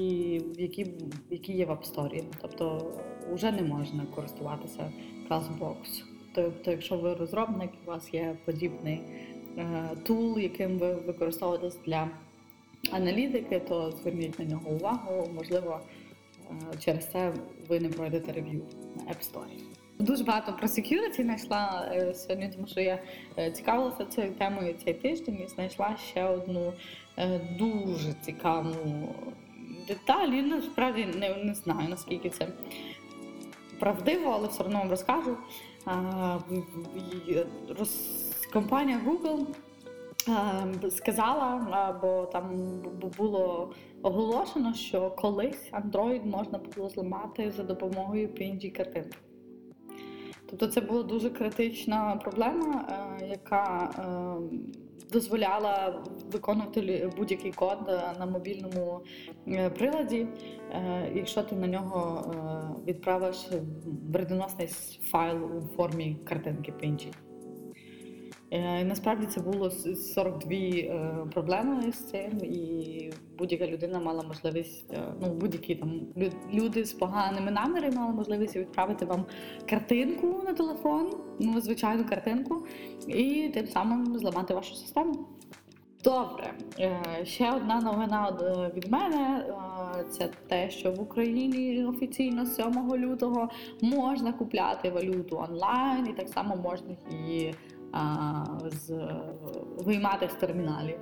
які 0.58 0.88
які 1.30 1.54
є 1.54 1.66
в 1.66 1.70
App 1.70 1.94
Store. 1.94 2.24
Тобто 2.42 2.94
вже 3.34 3.52
не 3.52 3.62
можна 3.62 4.06
користуватися 4.16 4.92
CastBox. 5.30 6.04
Тобто, 6.36 6.72
якщо 6.72 6.98
ви 6.98 7.14
розробник, 7.14 7.70
у 7.86 7.88
вас 7.88 8.14
є 8.14 8.38
подібний 8.46 9.02
е, 9.58 9.90
тул, 10.04 10.40
яким 10.40 10.78
ви 10.78 10.94
використовуєтесь 10.94 11.78
для 11.86 12.10
аналітики, 12.92 13.60
то 13.60 13.92
зверніть 13.92 14.40
на 14.40 14.46
нього 14.46 14.70
увагу. 14.70 15.30
Можливо, 15.36 15.80
е, 16.52 16.54
через 16.80 17.12
це 17.12 17.34
ви 17.68 17.80
не 17.80 17.90
пройдете 17.90 18.32
рев'ю 18.32 18.62
на 18.96 19.04
App 19.04 19.34
Store. 19.34 19.71
Дуже 20.02 20.24
багато 20.24 20.54
про 20.54 20.68
security 20.68 21.24
знайшла 21.24 21.92
е, 21.92 22.14
сьогодні, 22.14 22.50
тому 22.56 22.68
що 22.68 22.82
я 22.82 23.00
е, 23.38 23.52
цікавилася 23.52 24.06
цією 24.06 24.34
темою 24.34 24.76
цей 24.86 24.94
тиждень 24.94 25.40
і 25.46 25.48
знайшла 25.48 25.96
ще 26.12 26.24
одну 26.24 26.74
дуже 27.58 28.14
цікаву 28.22 28.76
деталь. 29.88 30.28
Я 30.28 30.42
насправді 30.42 31.06
не, 31.06 31.36
не 31.36 31.54
знаю 31.54 31.90
наскільки 31.90 32.30
це 32.30 32.48
правдиво, 33.80 34.32
але 34.34 34.48
все 34.48 34.64
одно 34.64 34.80
вам 34.80 34.90
розкажу. 34.90 35.38
Компанія 38.54 39.02
Google 39.08 39.46
сказала, 40.90 41.98
бо 42.02 42.26
там 42.26 42.76
було 43.18 43.74
оголошено, 44.02 44.74
що 44.74 45.10
колись 45.10 45.72
Android 45.72 46.26
можна 46.26 46.60
було 46.76 46.90
зламати 46.90 47.52
за 47.52 47.64
допомогою 47.64 48.28
png 48.28 48.72
картинки 48.72 49.18
Тобто 50.52 50.68
це 50.68 50.82
була 50.82 51.04
дуже 51.04 51.30
критична 51.30 52.20
проблема, 52.24 52.86
е, 53.22 53.28
яка 53.28 53.90
е, 53.98 55.12
дозволяла 55.12 56.04
виконувати 56.32 57.10
будь-який 57.18 57.52
код 57.52 57.78
на 58.20 58.26
мобільному 58.26 59.02
е, 59.48 59.70
приладі, 59.70 60.28
якщо 61.14 61.44
ти 61.44 61.56
на 61.56 61.68
нього 61.68 62.26
відправиш 62.88 63.48
вредоносний 64.12 64.68
файл 65.12 65.58
у 65.58 65.62
формі 65.76 66.18
картинки 66.26 66.74
PNG. 66.82 67.08
Е, 68.54 68.84
насправді 68.84 69.26
це 69.26 69.42
було 69.42 69.72
42 69.72 70.54
е, 70.54 71.28
проблеми 71.34 71.92
з 71.92 71.96
цим, 71.96 72.38
і 72.44 73.14
будь-яка 73.38 73.68
людина 73.68 74.00
мала 74.00 74.24
можливість, 74.24 74.94
е, 74.94 75.14
ну 75.22 75.34
будь-які 75.34 75.76
там 75.76 76.02
люди 76.54 76.86
з 76.86 76.94
поганими 76.94 77.52
намірами 77.52 77.96
мали 77.96 78.14
можливість 78.14 78.56
відправити 78.56 79.06
вам 79.06 79.26
картинку 79.70 80.42
на 80.46 80.54
телефон, 80.54 81.10
ну 81.40 81.62
звичайну 81.62 82.06
картинку, 82.06 82.66
і 83.08 83.52
тим 83.54 83.68
самим 83.68 84.18
зламати 84.18 84.54
вашу 84.54 84.76
систему. 84.76 85.28
Добре, 86.04 86.54
ще 87.24 87.52
одна 87.52 87.82
новина 87.82 88.38
від 88.76 88.92
мене. 88.92 89.46
Це 90.10 90.30
те, 90.48 90.70
що 90.70 90.92
в 90.92 91.02
Україні 91.02 91.86
офіційно 91.86 92.46
7 92.46 92.96
лютого 92.96 93.50
можна 93.82 94.34
купляти 94.34 94.90
валюту 94.90 95.38
онлайн, 95.38 96.08
і 96.08 96.14
так 96.14 96.30
само 96.30 96.56
можна 96.56 96.96
її 97.12 97.56
з 98.66 99.10
виймати 99.78 100.30
з 100.30 100.34
терміналів. 100.34 100.98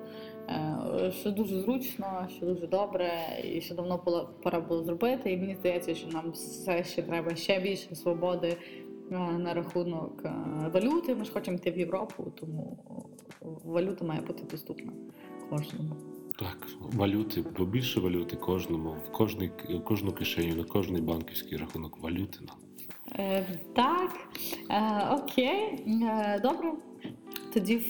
Е, 0.49 1.11
що 1.11 1.31
дуже 1.31 1.59
зручно, 1.59 2.27
що 2.37 2.45
дуже 2.45 2.67
добре, 2.67 3.11
і 3.43 3.61
що 3.61 3.75
давно 3.75 3.99
пора 4.43 4.59
було 4.59 4.83
зробити. 4.83 5.31
І 5.31 5.37
мені 5.37 5.55
здається, 5.55 5.95
що 5.95 6.07
нам 6.07 6.31
все 6.31 6.83
ще 6.83 7.01
треба 7.01 7.35
ще 7.35 7.59
більше 7.59 7.95
свободи 7.95 8.57
е, 9.11 9.17
на 9.19 9.53
рахунок 9.53 10.21
е, 10.25 10.31
валюти. 10.73 11.15
Ми 11.15 11.25
ж 11.25 11.31
хочемо 11.31 11.57
йти 11.57 11.71
в 11.71 11.77
Європу, 11.77 12.33
тому 12.39 12.83
валюта 13.65 14.05
має 14.05 14.21
бути 14.21 14.43
доступна 14.51 14.91
кожному. 15.49 15.95
Так, 16.39 16.67
валюти, 16.79 17.43
побільше 17.43 17.99
валюти 17.99 18.35
кожному, 18.35 18.95
в 19.07 19.11
кожній 19.11 19.51
в 19.69 19.83
кожну 19.83 20.11
кишеню, 20.11 20.55
на 20.55 20.63
кожний 20.63 21.01
банківський 21.01 21.57
рахунок 21.57 21.97
валюти 22.03 22.39
нам. 22.47 22.68
Е, 23.19 23.45
Так, 23.75 24.11
е, 24.69 25.07
окей, 25.11 25.83
е, 25.87 26.39
добре. 26.43 26.71
Тоді 27.53 27.81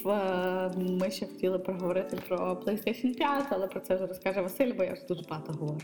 ми 0.77 1.11
ще 1.11 1.25
хотіли 1.25 1.59
поговорити 1.59 2.17
про 2.27 2.37
PlayStation 2.37 3.15
5, 3.15 3.45
але 3.49 3.67
про 3.67 3.79
це 3.79 3.95
вже 3.95 4.05
розкаже 4.05 4.41
Василь, 4.41 4.73
бо 4.77 4.83
я 4.83 4.93
вже 4.93 5.05
дуже 5.07 5.21
багато 5.29 5.53
говорю. 5.53 5.79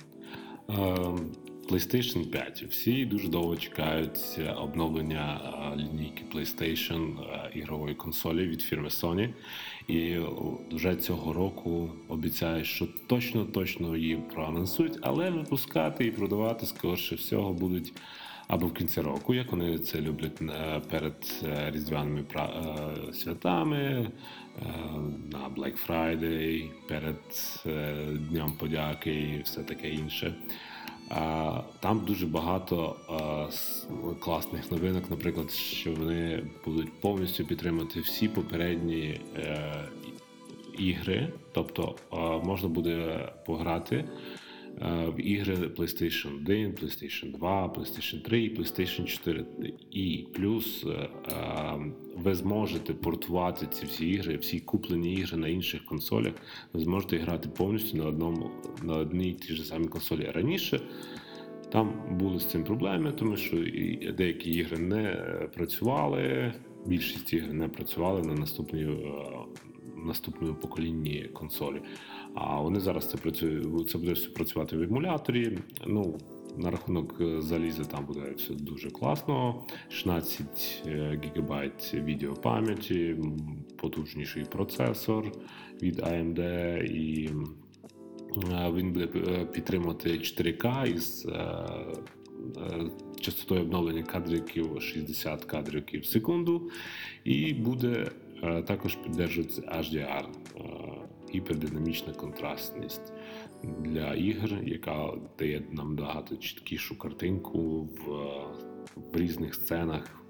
PlayStation 1.70 2.32
5. 2.32 2.64
Всі 2.70 3.06
дуже 3.06 3.28
довго 3.28 3.56
чекають 3.56 4.40
обновлення 4.58 5.40
лінійки 5.78 6.24
PlayStation 6.34 7.18
ігрової 7.53 7.96
консолі 7.96 8.48
від 8.48 8.62
фірми 8.62 8.88
Sony. 8.88 9.34
І 9.88 10.18
вже 10.72 10.96
цього 10.96 11.34
року 11.34 11.90
обіцяють, 12.08 12.66
що 12.66 12.88
точно-точно 13.08 13.96
її 13.96 14.16
проанонсують, 14.34 14.98
але 15.01 15.29
випускати 15.29 16.05
і 16.05 16.12
продавати 16.12 16.66
скорше 16.66 17.16
всього 17.16 17.53
будуть 17.53 17.94
або 18.48 18.68
в 18.68 18.74
кінці 18.74 19.01
року, 19.01 19.34
як 19.34 19.51
вони 19.51 19.79
це 19.79 20.01
люблять 20.01 20.42
е, 20.42 20.81
перед 20.90 21.44
е, 21.44 21.72
різдвяними 21.72 22.24
е, 22.36 23.14
святами, 23.14 24.12
на 25.31 25.50
Black 25.58 25.74
Friday, 25.88 26.70
перед 26.88 27.16
Днем 28.29 28.51
Подяки 28.51 29.14
і 29.14 29.42
все 29.42 29.64
таке 29.64 29.90
інше. 29.90 30.36
Там 31.79 32.05
дуже 32.08 32.27
багато 32.27 32.96
класних 34.20 34.72
новинок, 34.72 35.03
наприклад, 35.10 35.51
що 35.51 35.92
вони 35.94 36.44
будуть 36.66 37.01
повністю 37.01 37.46
підтримати 37.46 38.00
всі 38.00 38.27
попередні 38.27 39.22
ігри, 40.77 41.34
тобто 41.51 41.96
можна 42.44 42.70
буде 42.70 43.29
пограти. 43.46 44.05
Е, 44.81 45.09
в 45.18 45.27
ігри 45.27 45.55
PlayStation 45.55 46.35
1, 46.35 46.72
PlayStation 46.72 47.38
2, 47.38 47.68
PlayStation 47.68 48.22
3 48.22 48.44
і 48.44 48.57
PlayStation 48.57 49.05
4. 49.05 49.46
І 49.92 50.27
плюс 50.33 50.85
е, 50.85 50.90
е, 50.90 51.09
ви 52.16 52.35
зможете 52.35 52.94
портувати 52.94 53.68
ці 53.72 53.85
всі 53.85 54.09
ігри, 54.09 54.38
всі 54.38 54.59
куплені 54.59 55.14
ігри 55.14 55.38
на 55.38 55.48
інших 55.48 55.85
консолях. 55.85 56.33
Ви 56.74 56.79
зможете 56.79 57.18
грати 57.18 57.50
повністю 57.50 57.98
на 57.98 58.05
одному 58.05 58.51
на 58.83 58.96
одній 58.96 59.33
ті 59.33 59.53
ж 59.53 59.64
самій 59.64 59.88
консолі. 59.88 60.31
Раніше 60.33 60.79
там 61.72 61.94
були 62.11 62.40
з 62.40 62.46
цим 62.46 62.64
проблеми, 62.64 63.11
тому 63.11 63.38
що 63.38 63.57
деякі 64.18 64.51
ігри 64.51 64.77
не 64.77 65.11
працювали. 65.55 66.53
Більшість 66.85 67.33
ігр 67.33 67.53
не 67.53 67.68
працювали 67.68 68.22
на 68.22 68.33
наступній 68.33 68.88
наступному 70.05 70.55
поколінні 70.55 71.29
консолі. 71.33 71.81
А 72.35 72.61
вони 72.61 72.79
зараз 72.79 73.09
це 73.09 73.17
працюють, 73.17 73.89
це 73.89 73.98
буде 73.98 74.13
все 74.13 74.29
працювати 74.29 74.77
в 74.77 74.81
емуляторі. 74.81 75.57
Ну, 75.87 76.19
на 76.57 76.71
рахунок 76.71 77.21
е, 77.21 77.41
заліза 77.41 77.83
там 77.83 78.05
буде 78.05 78.33
все 78.37 78.53
дуже 78.53 78.89
класно. 78.89 79.63
16 79.89 80.83
е, 80.85 81.19
ГБ 81.35 81.71
відеопам'яті, 81.93 83.15
потужніший 83.77 84.43
процесор 84.43 85.31
від 85.81 86.00
AMD, 86.00 86.39
і 86.83 87.29
е, 88.51 88.71
він 88.71 88.93
буде 88.93 89.07
підтримувати 89.45 90.09
4К 90.09 90.95
із 90.95 91.27
частотою 93.19 93.61
обновлення 93.61 94.03
кадриків 94.03 94.81
60 94.81 95.45
кадрів 95.45 96.01
в 96.01 96.05
секунду, 96.05 96.69
і 97.24 97.53
буде 97.53 98.11
також 98.67 98.95
підтримувати 98.95 99.59
HDR 99.59 100.25
гіпердинамічна 101.33 102.14
контрастність 102.14 103.14
для 103.64 104.14
ігр, 104.14 104.59
яка 104.64 105.14
дає 105.40 105.64
нам 105.72 105.96
багато 105.96 106.35
чіткішу 106.35 106.98
картинку 106.98 107.81
в, 107.81 108.09
в 108.96 109.18
різних 109.18 109.55
сценах. 109.55 110.25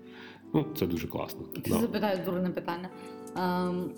Ну, 0.53 0.65
Це 0.77 0.87
дуже 0.87 1.07
класно. 1.07 1.45
Да. 1.67 1.79
Запитаю 1.79 2.25
дурне 2.25 2.49
питання. 2.49 2.89
Um... 3.35 3.89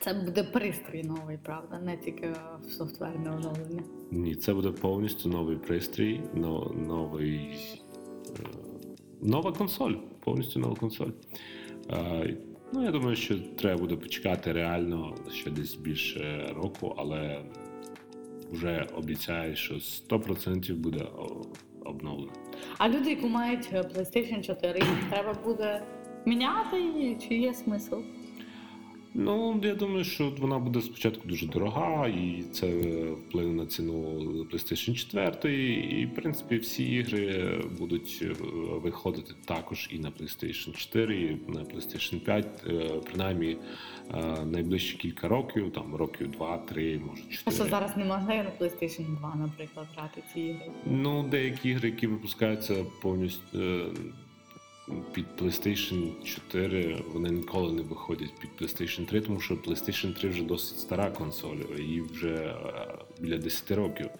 Це 0.00 0.14
буде 0.14 0.44
пристрій 0.44 1.02
новий, 1.02 1.38
правда, 1.42 1.78
не 1.78 1.96
тільки 1.96 2.32
в 2.66 2.70
софтверне 2.70 3.30
оновлення. 3.30 3.82
Ні, 4.10 4.34
це 4.34 4.54
буде 4.54 4.70
повністю 4.70 5.28
новий 5.28 5.56
пристрій, 5.56 6.20
новий, 6.74 7.58
е, 8.28 8.42
нова 9.22 9.52
консоль. 9.52 9.94
Повністю 10.24 10.60
нова 10.60 10.74
консоль. 10.74 11.10
Е, 12.64 12.70
Ну, 12.72 12.84
я 12.84 12.90
думаю, 12.90 13.16
що 13.16 13.38
треба 13.38 13.80
буде 13.80 13.96
почекати 13.96 14.52
реально 14.52 15.14
ще 15.32 15.50
десь 15.50 15.74
більше 15.74 16.52
року, 16.56 16.94
але 16.98 17.42
вже 18.52 18.86
обіцяю, 18.96 19.56
що 19.56 19.74
100% 19.74 20.74
буде 20.74 21.06
обновлено. 21.84 22.32
А 22.78 22.88
люди, 22.88 23.10
які 23.10 23.26
мають 23.26 23.72
PlayStation 23.72 24.46
4, 24.46 24.78
їх 24.80 25.10
треба 25.10 25.34
буде 25.44 25.82
міняти 26.26 26.80
її, 26.80 27.16
чи 27.28 27.34
є 27.34 27.54
смисл? 27.54 27.94
Ну, 29.16 29.60
я 29.62 29.74
думаю, 29.74 30.04
що 30.04 30.32
вона 30.38 30.58
буде 30.58 30.80
спочатку 30.80 31.28
дуже 31.28 31.46
дорога, 31.46 32.08
і 32.08 32.44
це 32.52 32.66
вплине 33.12 33.52
на 33.52 33.66
ціну 33.66 33.94
PlayStation 34.52 34.94
4. 34.94 35.54
І, 36.00 36.06
в 36.06 36.14
принципі, 36.14 36.56
всі 36.56 36.84
ігри 36.84 37.60
будуть 37.78 38.18
е, 38.22 38.34
виходити 38.82 39.34
також 39.44 39.88
і 39.92 39.98
на 39.98 40.10
PlayStation 40.10 40.72
4, 40.72 41.22
і 41.22 41.50
на 41.52 41.60
PlayStation 41.60 42.18
5, 42.18 42.46
е, 42.66 42.88
принаймні 43.04 43.56
е, 44.14 44.44
найближчі 44.44 44.96
кілька 44.96 45.28
років, 45.28 45.72
там 45.72 45.94
років 45.94 46.30
2-3, 46.38 47.00
може 47.04 47.22
4. 47.22 47.42
А 47.44 47.50
що 47.50 47.64
зараз 47.64 47.96
не 47.96 48.04
можна 48.04 48.26
на 48.26 48.52
PlayStation 48.60 49.18
2, 49.18 49.34
наприклад, 49.34 49.86
грати 49.96 50.22
ці 50.34 50.40
ігри? 50.40 50.70
Ну, 50.86 51.22
деякі 51.22 51.68
ігри, 51.68 51.88
які 51.88 52.06
випускаються 52.06 52.84
повністю 53.02 53.58
під 55.12 55.26
PlayStation 55.38 56.24
4, 56.24 57.02
вони 57.12 57.30
ніколи 57.30 57.72
не 57.72 57.82
виходять 57.82 58.32
під 58.40 58.50
PlayStation 58.60 59.06
3, 59.06 59.20
тому 59.20 59.40
що 59.40 59.54
PlayStation 59.54 60.20
3 60.20 60.28
вже 60.28 60.42
досить 60.42 60.78
стара 60.78 61.10
консоль, 61.10 61.56
їй 61.78 62.00
вже 62.00 62.34
е, 62.34 62.54
біля 63.20 63.38
10 63.38 63.70
років. 63.70 64.10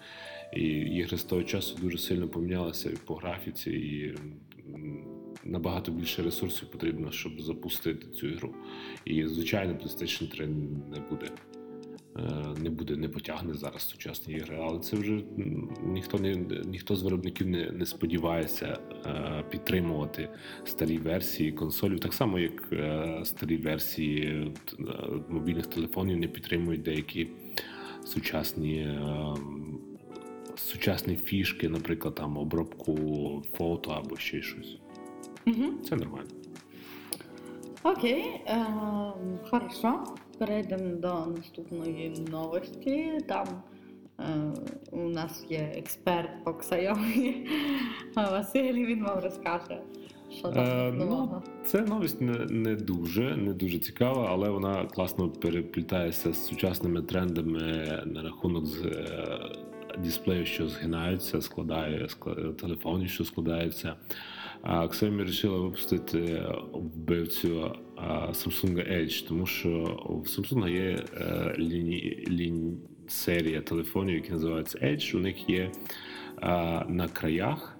І 0.53 0.61
ігри 0.69 1.17
з 1.17 1.23
того 1.23 1.43
часу 1.43 1.77
дуже 1.81 1.97
сильно 1.97 2.27
помінялися 2.27 2.91
по 3.05 3.15
графіці, 3.15 3.71
і 3.71 4.15
набагато 5.43 5.91
більше 5.91 6.23
ресурсів 6.23 6.71
потрібно, 6.71 7.11
щоб 7.11 7.41
запустити 7.41 8.07
цю 8.07 8.27
ігру. 8.27 8.55
І, 9.05 9.27
звичайно, 9.27 9.73
PlayStation 9.73 10.31
3 10.31 10.47
не 10.47 10.99
буде. 11.09 11.29
Е, 12.19 12.21
Не 12.61 12.69
буде, 12.69 12.95
не 12.95 13.09
потягне 13.09 13.53
зараз 13.53 13.81
сучасні 13.81 14.33
ігри, 14.33 14.59
але 14.61 14.79
це 14.79 14.97
вже 14.97 15.23
ніхто 15.83 16.17
не 16.17 16.35
ніхто 16.65 16.95
з 16.95 17.03
виробників 17.03 17.47
не, 17.47 17.71
не 17.71 17.85
сподівається 17.85 18.79
е, 19.05 19.43
підтримувати 19.49 20.29
старі 20.63 20.97
версії 20.97 21.51
консолів, 21.51 21.99
так 21.99 22.13
само 22.13 22.39
як 22.39 22.69
е, 22.71 23.21
старі 23.23 23.57
версії 23.57 24.51
мобільних 25.29 25.65
телефонів 25.65 26.17
не 26.17 26.27
підтримують 26.27 26.81
деякі 26.81 27.27
сучасні. 28.05 28.99
Сучасні 30.57 31.15
фішки, 31.15 31.69
наприклад, 31.69 32.15
там 32.15 32.37
обробку 32.37 32.95
фото 33.53 33.91
або 33.91 34.17
ще 34.17 34.41
щось. 34.41 34.77
Угу. 35.47 35.63
Це 35.89 35.95
нормально. 35.95 36.29
Окей, 37.83 38.23
е, 38.47 38.65
хорошо. 39.49 40.03
Перейдемо 40.37 40.95
до 40.95 41.25
наступної 41.37 42.13
новості. 42.31 43.19
Там 43.27 43.47
е, 44.19 44.23
у 44.91 45.09
нас 45.09 45.45
є 45.49 45.73
експерт 45.77 46.29
по 46.43 46.51
Xiaomi. 46.51 47.33
Василь, 48.15 48.73
він 48.73 49.03
вам 49.03 49.19
розкаже, 49.19 49.81
що 50.37 50.47
Е, 50.47 50.51
там 50.53 50.97
ну. 50.97 51.41
Це 51.65 51.81
новість 51.81 52.21
не, 52.21 52.45
не 52.49 52.75
дуже, 52.75 53.35
не 53.37 53.53
дуже 53.53 53.77
цікава, 53.79 54.27
але 54.31 54.49
вона 54.49 54.85
класно 54.85 55.29
переплітається 55.29 56.33
з 56.33 56.47
сучасними 56.47 57.01
трендами 57.01 57.61
на 58.05 58.21
рахунок 58.21 58.65
з, 58.65 58.85
е, 58.85 59.39
дисплеїв, 60.03 60.47
що 60.47 60.67
згинаються, 60.67 61.41
складає 61.41 62.03
скла- 62.07 62.53
телефонів, 62.53 63.09
що 63.09 63.25
складаються. 63.25 63.95
Xiaomi 64.63 65.17
вирішила 65.17 65.57
випустити 65.57 66.45
вбивцю 66.73 67.75
Samsung 68.29 68.93
Edge, 68.93 69.27
тому 69.27 69.45
що 69.45 69.69
в 70.09 70.27
Samsung 70.27 70.69
є 70.69 71.05
е, 71.13 71.55
ліні, 71.57 72.25
лінь, 72.27 72.77
серія 73.07 73.61
телефонів, 73.61 74.15
які 74.15 74.31
називаються 74.31 74.79
Edge. 74.79 75.17
У 75.17 75.19
них 75.19 75.49
є 75.49 75.71
на 76.87 77.09
краях. 77.13 77.77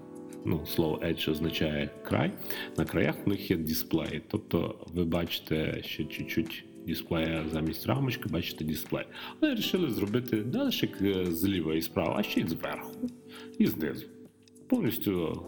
Ну, 0.48 0.66
слово 0.66 1.00
Edge 1.04 1.32
означає 1.32 1.90
край. 2.04 2.32
На 2.78 2.86
краях 2.86 3.16
у 3.26 3.30
них 3.30 3.52
є 3.52 3.58
дисплей. 3.58 4.22
Тобто 4.28 4.86
ви 4.94 5.06
бачите 5.06 5.82
ще 5.84 6.06
чуть-чуть 6.06 6.66
дисплея 6.88 7.46
замість 7.52 7.86
рамочки, 7.86 8.30
бачите 8.30 8.66
дисплей. 8.66 9.06
Вони 9.42 9.54
вирішили 9.54 9.90
зробити 9.90 10.44
не 10.54 10.64
лише 10.64 10.90
зліва 11.30 11.76
і 11.76 11.82
справа, 11.82 12.16
а 12.18 12.24
ще 12.24 12.42
й 12.42 12.48
зверху 12.48 13.10
і 13.60 13.68
знизу. 13.68 14.06
Повністю 14.68 15.44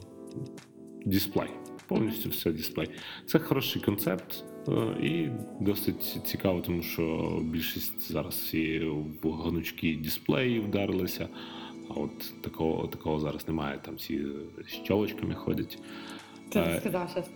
дисплей. 1.07 1.49
Повністю 1.87 2.29
все 2.29 2.51
дисплей. 2.51 2.89
Це 3.25 3.39
хороший 3.39 3.81
концепт 3.81 4.43
е, 4.67 4.71
і 5.05 5.29
досить 5.59 6.19
цікаво, 6.25 6.61
тому 6.61 6.83
що 6.83 7.37
більшість 7.43 8.11
зараз 8.11 8.33
всі 8.35 8.79
в 9.23 9.31
гнучкі 9.31 9.95
дисплеї 9.95 10.59
вдарилися. 10.59 11.27
А 11.89 11.93
от 11.93 12.41
такого, 12.41 12.87
такого 12.87 13.19
зараз 13.19 13.47
немає. 13.47 13.79
Там 13.81 13.95
всі 13.95 14.21
з 14.67 14.71
щолочками 14.71 15.35
ходять. 15.35 15.79
Ти 16.49 16.59
е, 16.59 16.77
сказав 16.79 17.27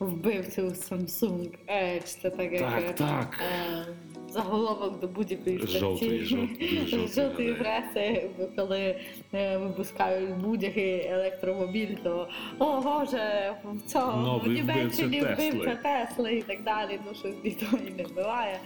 вбивцю 0.00 0.62
Samsung 0.62 1.48
Edge. 1.68 2.20
Це 2.22 2.30
так, 2.30 2.52
як 2.52 2.60
Так, 2.60 2.82
е, 2.88 2.92
так. 2.92 3.40
е, 3.40 3.86
заголовок 4.28 5.00
до 5.00 5.08
будь-якої 5.08 5.58
Жовтої, 5.66 6.24
жовтої, 6.24 7.08
жовтої 7.14 7.54
преси, 7.54 8.30
коли 8.56 8.96
е, 9.34 9.56
випускають 9.56 10.36
будь-який 10.36 11.06
електромобіль, 11.06 11.94
то 12.02 12.28
о 12.58 12.80
Боже, 12.80 13.54
в 13.64 13.80
цьому 13.90 14.26
Новий 14.26 14.50
в 14.50 14.52
Німеччині 14.52 15.20
вбивця 15.20 15.34
Тесли». 15.36 15.50
вбивця 15.50 15.78
Тесли 15.82 16.34
і 16.34 16.42
так 16.42 16.62
далі. 16.62 17.00
Ну 17.06 17.14
щось 17.14 17.34
ніхто 17.44 17.66
і 17.88 17.90
не 17.90 18.02
вбиває. 18.04 18.58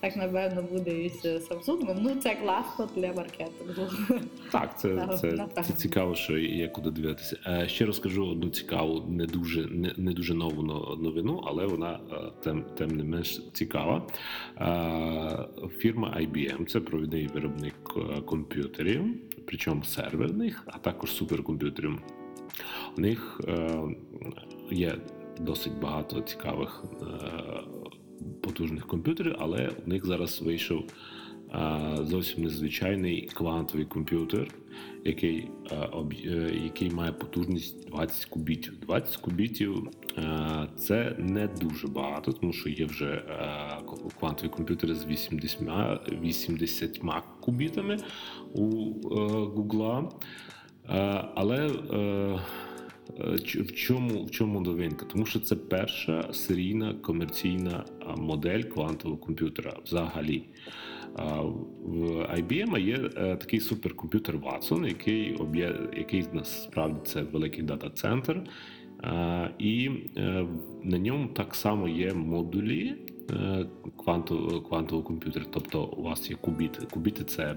Так 0.00 0.16
напевно 0.16 0.62
буде 0.62 1.02
і 1.04 1.08
з 1.08 1.24
Samsung. 1.24 1.96
Ну 2.00 2.14
це 2.14 2.34
класно 2.34 2.88
для 2.96 3.12
маркетингу. 3.12 3.86
Так, 4.52 4.80
це, 4.80 4.94
Так, 4.96 5.18
це, 5.18 5.62
це 5.62 5.72
цікаво, 5.72 6.14
що 6.14 6.38
є 6.38 6.68
куди 6.68 6.90
дивитися. 6.90 7.36
Е, 7.46 7.68
Ще 7.68 7.86
розкажу 7.86 8.26
одну 8.26 8.50
цікаву, 8.50 9.04
не 9.08 9.26
дуже 9.26 9.66
не, 9.66 9.94
не 9.96 10.12
дуже 10.12 10.34
нову 10.34 10.62
новину, 10.96 11.42
але 11.46 11.66
вона 11.66 12.00
е, 12.12 12.16
тим, 12.42 12.64
тим 12.78 12.88
не 12.88 13.04
менш 13.04 13.40
цікава. 13.52 14.06
Е, 14.60 15.68
Фірма 15.78 16.16
IBM 16.20 16.66
це 16.66 16.80
провідний 16.80 17.26
виробник 17.26 17.74
комп'ютерів, 18.26 19.04
причому 19.46 19.82
серверних, 19.82 20.62
а 20.66 20.78
також 20.78 21.10
суперкомп'ютерів. 21.12 21.98
У 22.98 23.00
них 23.00 23.40
є 24.70 24.94
досить 25.40 25.80
багато 25.80 26.20
цікавих 26.20 26.84
потужних 28.42 28.86
комп'ютерів, 28.86 29.36
але 29.38 29.70
у 29.86 29.88
них 29.88 30.06
зараз 30.06 30.42
вийшов 30.42 30.84
зовсім 32.02 32.44
незвичайний 32.44 33.30
квантовий 33.34 33.86
комп'ютер, 33.86 34.48
який, 35.04 35.48
е, 35.72 36.50
який 36.64 36.90
має 36.90 37.12
потужність 37.12 37.88
20 37.88 38.24
кубітів. 38.24 38.80
20 38.80 39.16
кубітів 39.16 39.88
це 40.76 41.14
не 41.18 41.46
дуже 41.46 41.88
багато, 41.88 42.32
тому 42.32 42.52
що 42.52 42.68
є 42.68 42.84
вже 42.86 43.22
квантові 44.18 44.48
комп'ютери 44.48 44.94
з 44.94 45.06
80, 45.06 46.12
80 46.22 47.00
кубітами 47.40 47.98
у 48.54 48.64
Гугла. 49.44 50.08
Е, 50.90 51.24
Але 51.34 51.66
е, 51.66 52.38
в 53.54 53.72
чому, 53.72 54.24
в 54.24 54.30
чому 54.30 54.60
новинка? 54.60 55.06
Тому 55.06 55.26
що 55.26 55.40
це 55.40 55.56
перша 55.56 56.32
серійна 56.32 56.94
комерційна 56.94 57.84
модель 58.16 58.62
квантового 58.62 59.20
комп'ютера 59.20 59.76
взагалі. 59.84 60.44
В 61.84 62.00
IBM 62.38 62.78
є 62.78 62.96
е, 62.96 63.36
такий 63.36 63.60
суперкомп'ютер 63.60 64.36
Watson, 64.36 64.86
який, 64.86 65.38
який 65.96 66.24
насправді 66.32 67.00
це 67.04 67.22
великий 67.22 67.62
дата-центр. 67.62 68.42
І 69.58 69.90
е, 70.16 70.46
на 70.82 70.98
ньому 70.98 71.28
так 71.28 71.54
само 71.54 71.88
є 71.88 72.14
модулі 72.14 72.94
е, 73.30 73.66
квантового, 73.96 74.60
квантового 74.60 75.08
комп'ютера. 75.08 75.46
Тобто 75.50 75.84
у 75.84 76.02
вас 76.02 76.30
є 76.30 76.36
кубіти. 76.36 76.86
Кубіти 76.90 77.24
це 77.24 77.56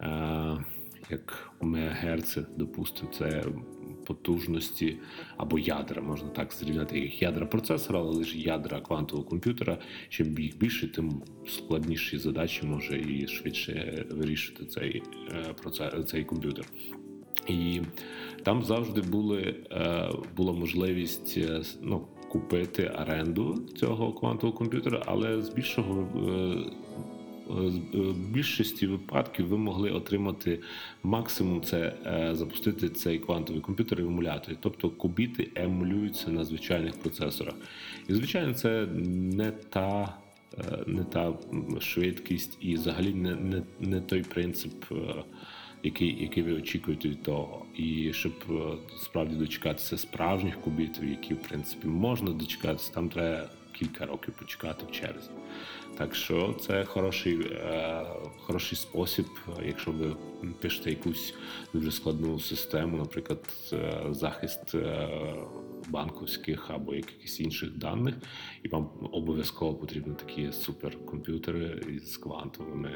е, 0.00 0.64
як 1.10 1.52
мегагерци, 1.60 2.46
допустимо, 2.56 3.10
це 3.12 3.44
потужності 4.04 4.96
або 5.36 5.58
ядра, 5.58 6.02
можна 6.02 6.28
так 6.28 6.52
зрівняти, 6.52 7.00
як 7.00 7.22
ядра 7.22 7.46
процесора, 7.46 7.98
але 7.98 8.10
лише 8.10 8.38
ядра 8.38 8.80
квантового 8.80 9.28
комп'ютера. 9.28 9.78
Чим 10.08 10.38
їх 10.38 10.58
більше, 10.58 10.88
тим 10.88 11.22
складніші 11.48 12.18
задачі 12.18 12.66
може 12.66 13.00
і 13.00 13.28
швидше 13.28 14.06
вирішити 14.10 14.64
цей 14.64 15.02
е, 15.30 15.52
процес, 15.52 16.06
цей 16.06 16.24
комп'ютер. 16.24 16.64
І 17.48 17.80
там 18.42 18.62
завжди 18.62 19.00
були, 19.00 19.54
е, 19.70 20.08
була 20.36 20.52
можливість 20.52 21.34
е, 21.36 21.62
ну, 21.82 22.06
купити 22.28 22.92
оренду 23.02 23.68
цього 23.76 24.12
квантового 24.12 24.58
комп'ютера, 24.58 25.02
але 25.06 25.42
з 25.42 25.48
більшого 25.48 26.08
е, 27.50 27.52
е, 27.94 27.98
більшості 28.32 28.86
випадків 28.86 29.46
ви 29.46 29.58
могли 29.58 29.90
отримати 29.90 30.60
максимум 31.02 31.62
це 31.62 31.94
е, 32.06 32.34
запустити 32.34 32.88
цей 32.88 33.18
квантовий 33.18 33.62
комп'ютер 33.62 34.02
в 34.02 34.06
емуляторі. 34.06 34.56
Тобто 34.60 34.90
кубіти 34.90 35.50
емулюються 35.54 36.30
на 36.30 36.44
звичайних 36.44 36.94
процесорах. 36.94 37.54
І 38.08 38.14
звичайно, 38.14 38.54
це 38.54 38.86
не 39.06 39.50
та. 39.50 40.16
Не 40.86 41.04
та 41.04 41.32
швидкість 41.80 42.58
і 42.60 42.74
взагалі 42.74 43.14
не, 43.14 43.34
не, 43.34 43.62
не 43.80 44.00
той 44.00 44.22
принцип, 44.22 44.84
який, 45.82 46.22
який 46.22 46.42
ви 46.42 46.52
очікуєте 46.52 47.08
від 47.08 47.22
того. 47.22 47.66
І 47.76 48.12
щоб 48.12 48.32
справді 48.98 49.34
дочекатися 49.34 49.98
справжніх 49.98 50.60
кубітів, 50.60 51.08
які 51.08 51.34
в 51.34 51.42
принципі 51.42 51.88
можна 51.88 52.30
дочекатися, 52.30 52.92
там 52.92 53.08
треба 53.08 53.48
кілька 53.72 54.06
років 54.06 54.34
почекати 54.34 54.86
в 54.86 54.90
черзі. 54.90 55.30
Так 55.98 56.14
що 56.14 56.54
це 56.60 56.84
хороший, 56.84 57.40
е, 57.40 58.06
хороший 58.40 58.78
спосіб, 58.78 59.26
якщо 59.66 59.90
ви 59.92 60.16
пишете 60.60 60.90
якусь 60.90 61.34
дуже 61.72 61.90
складну 61.90 62.40
систему, 62.40 62.96
наприклад, 62.96 63.48
е, 63.72 64.02
захист 64.10 64.74
е, 64.74 65.08
банковських 65.88 66.70
або 66.70 66.94
якихось 66.94 67.40
інших 67.40 67.78
даних, 67.78 68.14
і 68.62 68.68
вам 68.68 68.90
обов'язково 69.12 69.74
потрібні 69.74 70.14
такі 70.14 70.52
суперкомп'ютери 70.52 71.82
із 71.96 72.16
квантовими 72.16 72.90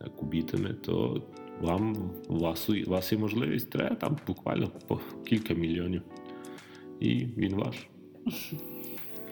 е, 0.00 0.08
кубітами, 0.16 0.74
то 0.74 1.22
вам 1.60 2.10
вас, 2.28 2.68
вас 2.86 3.12
є 3.12 3.18
можливість, 3.18 3.70
треба 3.70 3.96
там 3.96 4.18
буквально 4.26 4.70
по 4.88 5.00
кілька 5.26 5.54
мільйонів, 5.54 6.02
і 7.00 7.14
він 7.14 7.54
ваш. 7.54 7.88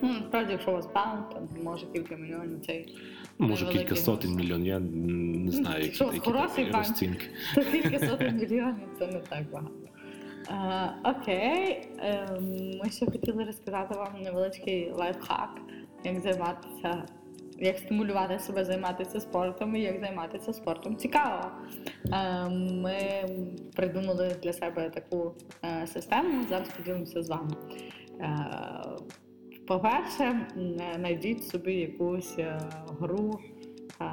Ну, 0.05 0.13
насправді, 0.13 0.53
якщо 0.53 0.71
у 0.71 0.75
вас 0.75 0.87
паунд, 0.87 1.29
то 1.31 1.49
може 1.63 1.87
кілька 1.87 2.17
мільйонів 2.17 2.61
цей. 2.67 2.97
Ну, 3.39 3.49
Може, 3.49 3.67
кілька 3.67 3.97
сотень 3.97 4.35
мільйонів, 4.35 4.67
я 4.67 4.79
не 4.79 5.51
знаю, 5.51 5.83
які 5.83 5.99
такі 5.99 6.31
банк? 6.31 6.77
розцінки. 6.77 7.27
То 7.55 7.63
кілька 7.65 7.99
сотень 7.99 8.37
мільйонів 8.37 8.89
це 8.99 9.07
не 9.07 9.19
так 9.19 9.51
багато. 9.53 9.75
Е, 10.51 11.11
окей, 11.11 11.89
е, 11.99 12.29
ми 12.85 12.91
ще 12.91 13.07
хотіли 13.07 13.45
розказати 13.45 13.95
вам 13.95 14.23
невеличкий 14.23 14.91
лайфхак, 14.91 15.61
як 16.05 16.21
займатися, 16.21 17.05
як 17.59 17.79
стимулювати 17.79 18.39
себе 18.39 18.65
займатися 18.65 19.21
спортом 19.21 19.77
і 19.77 19.81
як 19.81 20.01
займатися 20.01 20.53
спортом 20.53 20.97
цікаво. 20.97 21.51
Е, 22.13 22.49
ми 22.83 22.97
придумали 23.77 24.37
для 24.43 24.53
себе 24.53 24.91
таку 24.91 25.35
е, 25.65 25.87
систему, 25.87 26.45
зараз 26.49 26.69
поділимося 26.69 27.23
з 27.23 27.29
вами. 27.29 27.51
Е, 29.65 29.67
по-перше, 29.67 30.47
знайдіть 30.95 31.45
собі 31.45 31.75
якусь 31.75 32.39
е, 32.39 32.61
гру 33.01 33.41
е, 34.01 34.05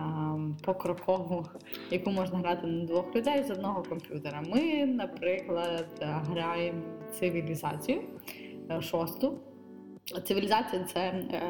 покрокову, 0.64 1.46
яку 1.92 2.12
можна 2.12 2.40
грати 2.40 2.68
на 2.68 2.86
двох 2.86 3.16
людей 3.16 3.44
з 3.44 3.52
одного 3.52 3.84
комп'ютера. 3.84 4.44
Ми, 4.50 4.86
наприклад, 4.86 5.88
е, 6.02 6.06
граємо 6.06 6.82
цивілізацію 7.20 8.02
е, 8.72 8.82
шосту. 8.82 9.40
Цивілізація 10.24 10.84
це 10.84 11.00
е, 11.00 11.42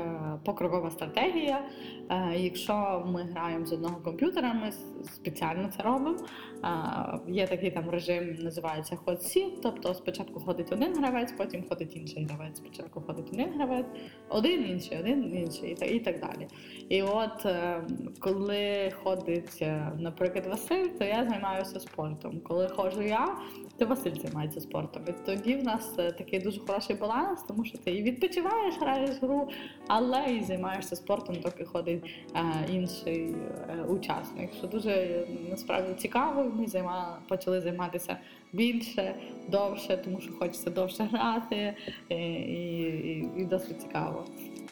покрокова 0.45 0.91
стратегія. 0.91 1.65
Е, 2.09 2.35
якщо 2.37 3.03
ми 3.05 3.23
граємо 3.23 3.65
з 3.65 3.73
одного 3.73 3.95
комп'ютера, 3.95 4.53
ми 4.53 4.71
спеціально 5.03 5.69
це 5.77 5.83
робимо. 5.83 6.17
Е, 6.63 7.19
є 7.27 7.47
такий 7.47 7.71
там 7.71 7.89
режим, 7.89 8.37
називається 8.39 8.97
hot 9.05 9.17
seat, 9.17 9.51
тобто 9.63 9.93
спочатку 9.93 10.39
ходить 10.39 10.71
один 10.71 10.95
гравець, 10.95 11.31
потім 11.37 11.63
ходить 11.69 11.95
інший 11.95 12.25
гравець. 12.25 12.57
Спочатку 12.57 13.01
ходить 13.01 13.29
один 13.33 13.53
гравець, 13.53 13.85
один 14.29 14.69
інший, 14.69 14.99
один 14.99 15.35
інший 15.35 15.71
і 15.71 15.75
так, 15.75 15.91
і 15.91 15.99
так 15.99 16.19
далі. 16.19 16.47
І 16.89 17.01
от 17.01 17.45
е, 17.45 17.83
коли 18.19 18.91
ходить, 19.03 19.57
е, 19.61 19.91
наприклад, 19.99 20.45
Василь, 20.45 20.87
то 20.87 21.05
я 21.05 21.25
займаюся 21.29 21.79
спортом. 21.79 22.39
Коли 22.39 22.69
ходжу 22.69 23.01
я, 23.01 23.35
то 23.77 23.85
Василь 23.85 24.15
займається 24.15 24.61
спортом. 24.61 25.03
І 25.07 25.11
тоді 25.25 25.55
в 25.55 25.63
нас 25.63 25.95
е, 25.99 26.11
такий 26.11 26.39
дуже 26.39 26.59
хороший 26.59 26.95
баланс, 26.95 27.43
тому 27.47 27.65
що 27.65 27.77
ти 27.77 27.91
і 27.91 28.03
відпочиваєш, 28.03 28.50
граєш 28.81 29.09
гру, 29.21 29.49
але 29.87 30.25
і 30.39 30.43
займаєшся 30.43 30.95
спортом, 30.95 31.35
доки 31.43 31.65
ходить 31.65 32.03
е, 32.35 32.41
інший 32.73 33.35
е, 33.69 33.83
учасник. 33.83 34.49
Що 34.57 34.67
дуже 34.67 34.89
е, 34.91 35.27
насправді 35.49 35.93
цікаво. 36.01 36.51
Ми 36.59 36.67
займа, 36.67 37.17
почали 37.27 37.61
займатися 37.61 38.17
більше, 38.53 39.15
довше, 39.47 39.97
тому 40.05 40.21
що 40.21 40.33
хочеться 40.33 40.69
довше 40.69 41.03
грати, 41.11 41.73
і, 42.09 42.15
і, 42.15 43.29
і 43.37 43.45
досить 43.45 43.81
цікаво. 43.81 44.25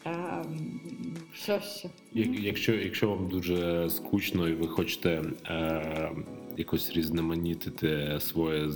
Е, 0.06 0.14
що 1.34 1.60
ще? 1.60 1.88
Як- 2.12 2.40
Якщо, 2.40 2.74
якщо 2.74 3.10
вам 3.10 3.28
дуже 3.28 3.90
скучно 3.90 4.48
і 4.48 4.52
ви 4.52 4.66
хочете 4.68 5.22
е, 5.50 6.10
якось 6.56 6.92
різноманітити 6.92 8.16
своє, 8.20 8.68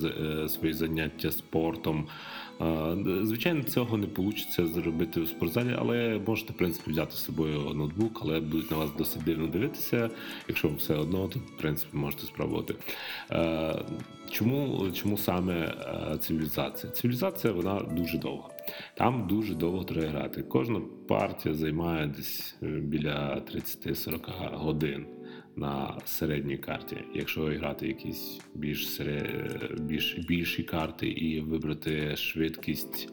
е, 0.44 0.48
свої 0.48 0.72
заняття 0.74 1.30
спортом, 1.30 2.06
звичайно, 3.22 3.62
цього 3.62 3.96
не 3.96 4.06
вийде 4.06 4.66
зробити 4.74 5.20
у 5.20 5.26
спортзалі, 5.26 5.76
але 5.78 6.20
можете, 6.26 6.52
в 6.52 6.56
принципі, 6.56 6.90
взяти 6.90 7.12
з 7.12 7.24
собою 7.24 7.60
ноутбук, 7.74 8.20
але 8.24 8.40
будуть 8.40 8.70
на 8.70 8.76
вас 8.76 8.90
досить 8.98 9.24
дивно 9.24 9.46
дивитися. 9.46 10.10
Якщо 10.48 10.68
вам 10.68 10.76
все 10.76 10.94
одно, 10.94 11.28
то 11.28 11.38
в 11.38 11.56
принципі 11.58 11.96
можете 11.96 12.26
спробувати. 12.26 12.74
Чому, 14.30 14.90
чому 14.94 15.18
саме 15.18 15.74
цивілізація? 16.20 16.92
Цивілізація 16.92 17.52
вона 17.52 17.80
дуже 17.80 18.18
довга. 18.18 18.48
Там 18.94 19.26
дуже 19.26 19.54
довго 19.54 19.84
треба 19.84 20.08
грати. 20.08 20.42
Кожна 20.42 20.80
партія 21.08 21.54
займає 21.54 22.06
десь 22.06 22.56
е, 22.62 22.66
біля 22.66 23.42
30-40 23.54 24.56
годин 24.56 25.06
на 25.56 25.98
середній 26.04 26.56
карті. 26.56 26.96
Якщо 27.14 27.40
грати 27.42 27.86
якісь 27.88 28.40
більш, 28.54 28.88
сере- 28.88 29.76
більш 29.80 30.18
більші 30.18 30.62
карти 30.62 31.08
і 31.08 31.40
вибрати 31.40 32.16
швидкість 32.16 33.08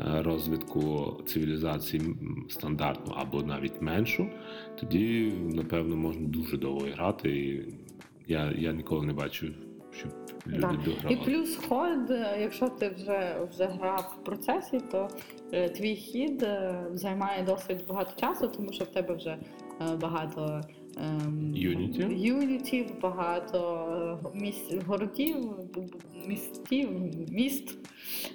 е, 0.00 0.22
розвитку 0.22 1.12
цивілізації 1.26 2.02
стандартну 2.48 3.14
або 3.16 3.42
навіть 3.42 3.82
меншу, 3.82 4.30
тоді 4.80 5.32
напевно 5.54 5.96
можна 5.96 6.26
дуже 6.28 6.56
довго 6.56 6.86
грати. 6.94 7.30
І 7.30 7.74
я, 8.28 8.52
я 8.58 8.72
ніколи 8.72 9.06
не 9.06 9.12
бачу, 9.12 9.46
щоб 9.98 10.10
люди 10.46 10.78
Да. 11.02 11.08
І 11.08 11.16
плюс 11.16 11.56
ход, 11.56 12.10
е, 12.10 12.36
якщо 12.40 12.68
ти 12.68 12.88
вже, 12.88 13.36
вже 13.50 13.64
грав 13.64 14.16
в 14.20 14.24
процесі, 14.24 14.80
то 14.92 15.08
е, 15.52 15.68
твій 15.68 15.94
хід 15.94 16.46
займає 16.92 17.42
досить 17.42 17.86
багато 17.88 18.20
часу, 18.20 18.48
тому 18.48 18.72
що 18.72 18.84
в 18.84 18.88
тебе 18.88 19.14
вже 19.14 19.38
багато 20.00 20.60
ем, 20.96 21.52
Юнітів? 21.54 22.12
юнітів, 22.12 23.00
багато 23.00 23.88
е, 24.24 24.38
місць, 24.40 24.74
городів, 24.86 25.36
містів, 26.26 26.90
міст, 27.28 27.78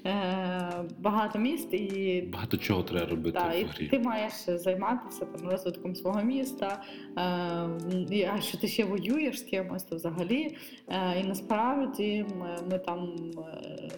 е, 0.06 0.86
багато 1.00 1.39
міст 1.39 1.74
і 1.74 2.22
Багато 2.34 2.58
чого 2.58 2.84
треба 2.84 3.06
робити 3.06 3.39
так, 3.39 3.80
в 3.80 3.82
і 3.82 3.88
ти 3.88 4.00
маєш 4.00 4.34
займатися 4.48 5.26
там 5.26 5.50
розвитком 5.50 5.95
свого 5.95 6.22
міста. 6.22 6.84
Е, 7.17 8.32
а 8.34 8.41
що 8.41 8.58
ти 8.58 8.67
ще 8.67 8.86
воюєш 8.86 9.39
з 9.39 9.41
кимось, 9.41 9.84
то 9.84 9.95
взагалі. 9.95 10.58
Е, 10.88 11.19
і 11.19 11.24
насправді 11.24 12.26
ми, 12.39 12.56
ми 12.72 12.80
там 12.80 13.15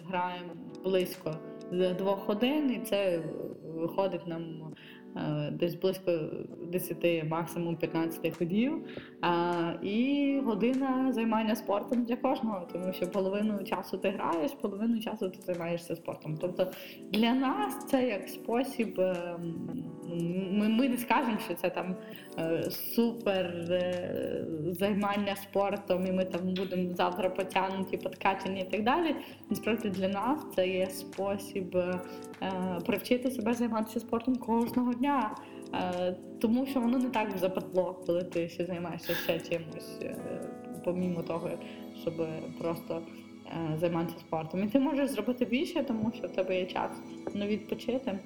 граємо 0.08 0.52
близько 0.84 1.34
двох 1.98 2.26
годин, 2.26 2.72
і 2.72 2.86
це 2.86 3.22
виходить 3.74 4.26
нам 4.26 4.74
десь 5.52 5.74
близько 5.74 6.30
10, 6.72 7.24
максимум 7.30 7.76
15 7.76 8.36
ходів. 8.36 8.72
Е, 9.24 9.78
і 9.82 10.40
година 10.44 11.12
займання 11.12 11.56
спортом 11.56 12.04
для 12.04 12.16
кожного, 12.16 12.68
тому 12.72 12.92
що 12.92 13.10
половину 13.10 13.64
часу 13.64 13.98
ти 13.98 14.08
граєш, 14.10 14.52
половину 14.52 15.00
часу 15.00 15.30
ти 15.30 15.42
займаєшся 15.42 15.96
спортом. 15.96 16.38
Тобто 16.40 16.70
для 17.10 17.34
нас 17.34 17.86
це 17.86 18.08
як 18.08 18.28
спосіб. 18.28 19.00
Ми, 20.52 20.68
ми 20.68 20.88
не 20.88 20.96
скажемо, 20.96 21.38
що 21.44 21.54
це 21.54 21.70
там 21.70 21.96
е, 22.38 22.70
супер 22.70 23.46
е, 23.70 24.44
займання 24.66 25.36
спортом, 25.36 26.06
і 26.06 26.12
ми 26.12 26.24
там 26.24 26.54
будемо 26.54 26.94
завтра 26.94 27.30
потягнуті, 27.30 27.96
подкачані 27.96 28.60
і 28.60 28.64
так 28.64 28.82
далі. 28.82 29.14
Насправді 29.50 29.88
для 29.88 30.08
нас 30.08 30.40
це 30.56 30.68
є 30.68 30.86
спосіб 30.86 31.76
е, 31.76 32.00
привчити 32.86 33.30
себе 33.30 33.54
займатися 33.54 34.00
спортом 34.00 34.36
кожного 34.36 34.94
дня. 34.94 35.36
Тому 36.40 36.66
що 36.66 36.80
воно 36.80 36.98
не 36.98 37.10
так 37.10 37.38
западло, 37.38 38.02
коли 38.06 38.22
ти 38.22 38.48
ще 38.48 38.64
займаєшся 38.64 39.14
ще 39.14 39.40
чимось, 39.40 39.98
помімо 40.84 41.22
того, 41.22 41.50
щоб 42.02 42.26
просто 42.58 43.02
займатися 43.80 44.18
спортом. 44.18 44.64
І 44.64 44.66
ти 44.66 44.80
можеш 44.80 45.10
зробити 45.10 45.44
більше, 45.44 45.82
тому 45.82 46.12
що 46.14 46.28
в 46.28 46.32
тебе 46.32 46.58
є 46.58 46.66
час 46.66 46.90
ну, 47.34 47.46
відпочити. 47.46 48.18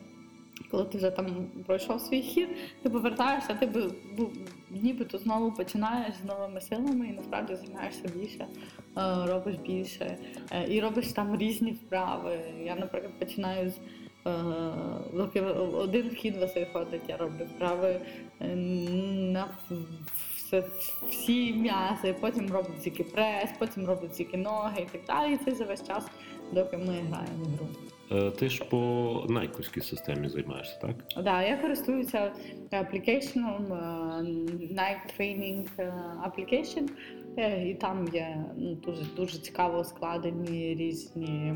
Коли 0.71 0.85
ти 0.85 0.99
вже 0.99 1.11
там 1.11 1.47
пройшов 1.67 2.01
свій 2.01 2.23
хід, 2.23 2.49
ти 2.83 2.91
повертаєшся, 2.91 3.55
ти 3.55 3.67
би, 3.67 3.91
бу- 4.17 4.31
нібито 4.71 5.19
знову 5.19 5.53
починаєш 5.53 6.15
з 6.23 6.25
новими 6.25 6.61
силами 6.61 7.07
і 7.07 7.13
насправді 7.13 7.55
займаєшся 7.55 8.09
більше, 8.17 8.47
е, 8.97 9.27
робиш 9.27 9.57
більше 9.57 10.19
е, 10.51 10.75
і 10.75 10.81
робиш 10.81 11.13
там 11.13 11.37
різні 11.39 11.73
вправи. 11.73 12.39
Я, 12.65 12.77
наприклад, 12.77 13.13
починаю 13.19 13.71
з 13.71 13.75
е, 14.29 14.35
доки 15.15 15.41
один 15.41 16.09
вхід 16.09 16.37
Василь 16.37 16.65
ходить, 16.73 17.03
я 17.09 17.17
роблю 17.17 17.45
вправи 17.57 18.01
на 18.41 19.49
все, 20.37 20.65
всі 21.11 21.53
м'язи, 21.55 22.15
потім 22.21 22.51
роблю 22.53 22.75
тільки 22.83 23.05
прес, 23.05 23.51
потім 23.59 23.87
роблю 23.87 24.09
тільки 24.09 24.37
ноги 24.37 24.83
і 24.83 24.87
так 24.93 25.01
далі. 25.07 25.35
І 25.35 25.37
це 25.37 25.55
за 25.55 25.65
весь 25.65 25.87
час, 25.87 26.07
доки 26.53 26.77
ми 26.77 26.85
граємо 26.85 27.45
в 27.45 27.49
гру. 27.49 27.67
Е, 28.13 28.31
Ти 28.31 28.49
ж 28.49 28.65
по 28.65 29.27
найківській 29.29 29.81
системі 29.81 30.29
займаєшся, 30.29 30.79
так? 30.81 31.25
Да, 31.25 31.43
я 31.43 31.57
користуюся 31.57 32.33
аплікейшеном 32.71 33.73
е, 33.73 33.77
Night 34.75 35.21
Training 35.21 35.67
е, 35.79 35.93
Application, 36.27 36.89
е, 37.39 37.69
і 37.69 37.75
там 37.75 38.09
є 38.13 38.45
ну, 38.57 38.75
дуже 38.75 39.03
дуже 39.17 39.39
цікаво 39.39 39.85
складені 39.85 40.75
різні 40.75 41.55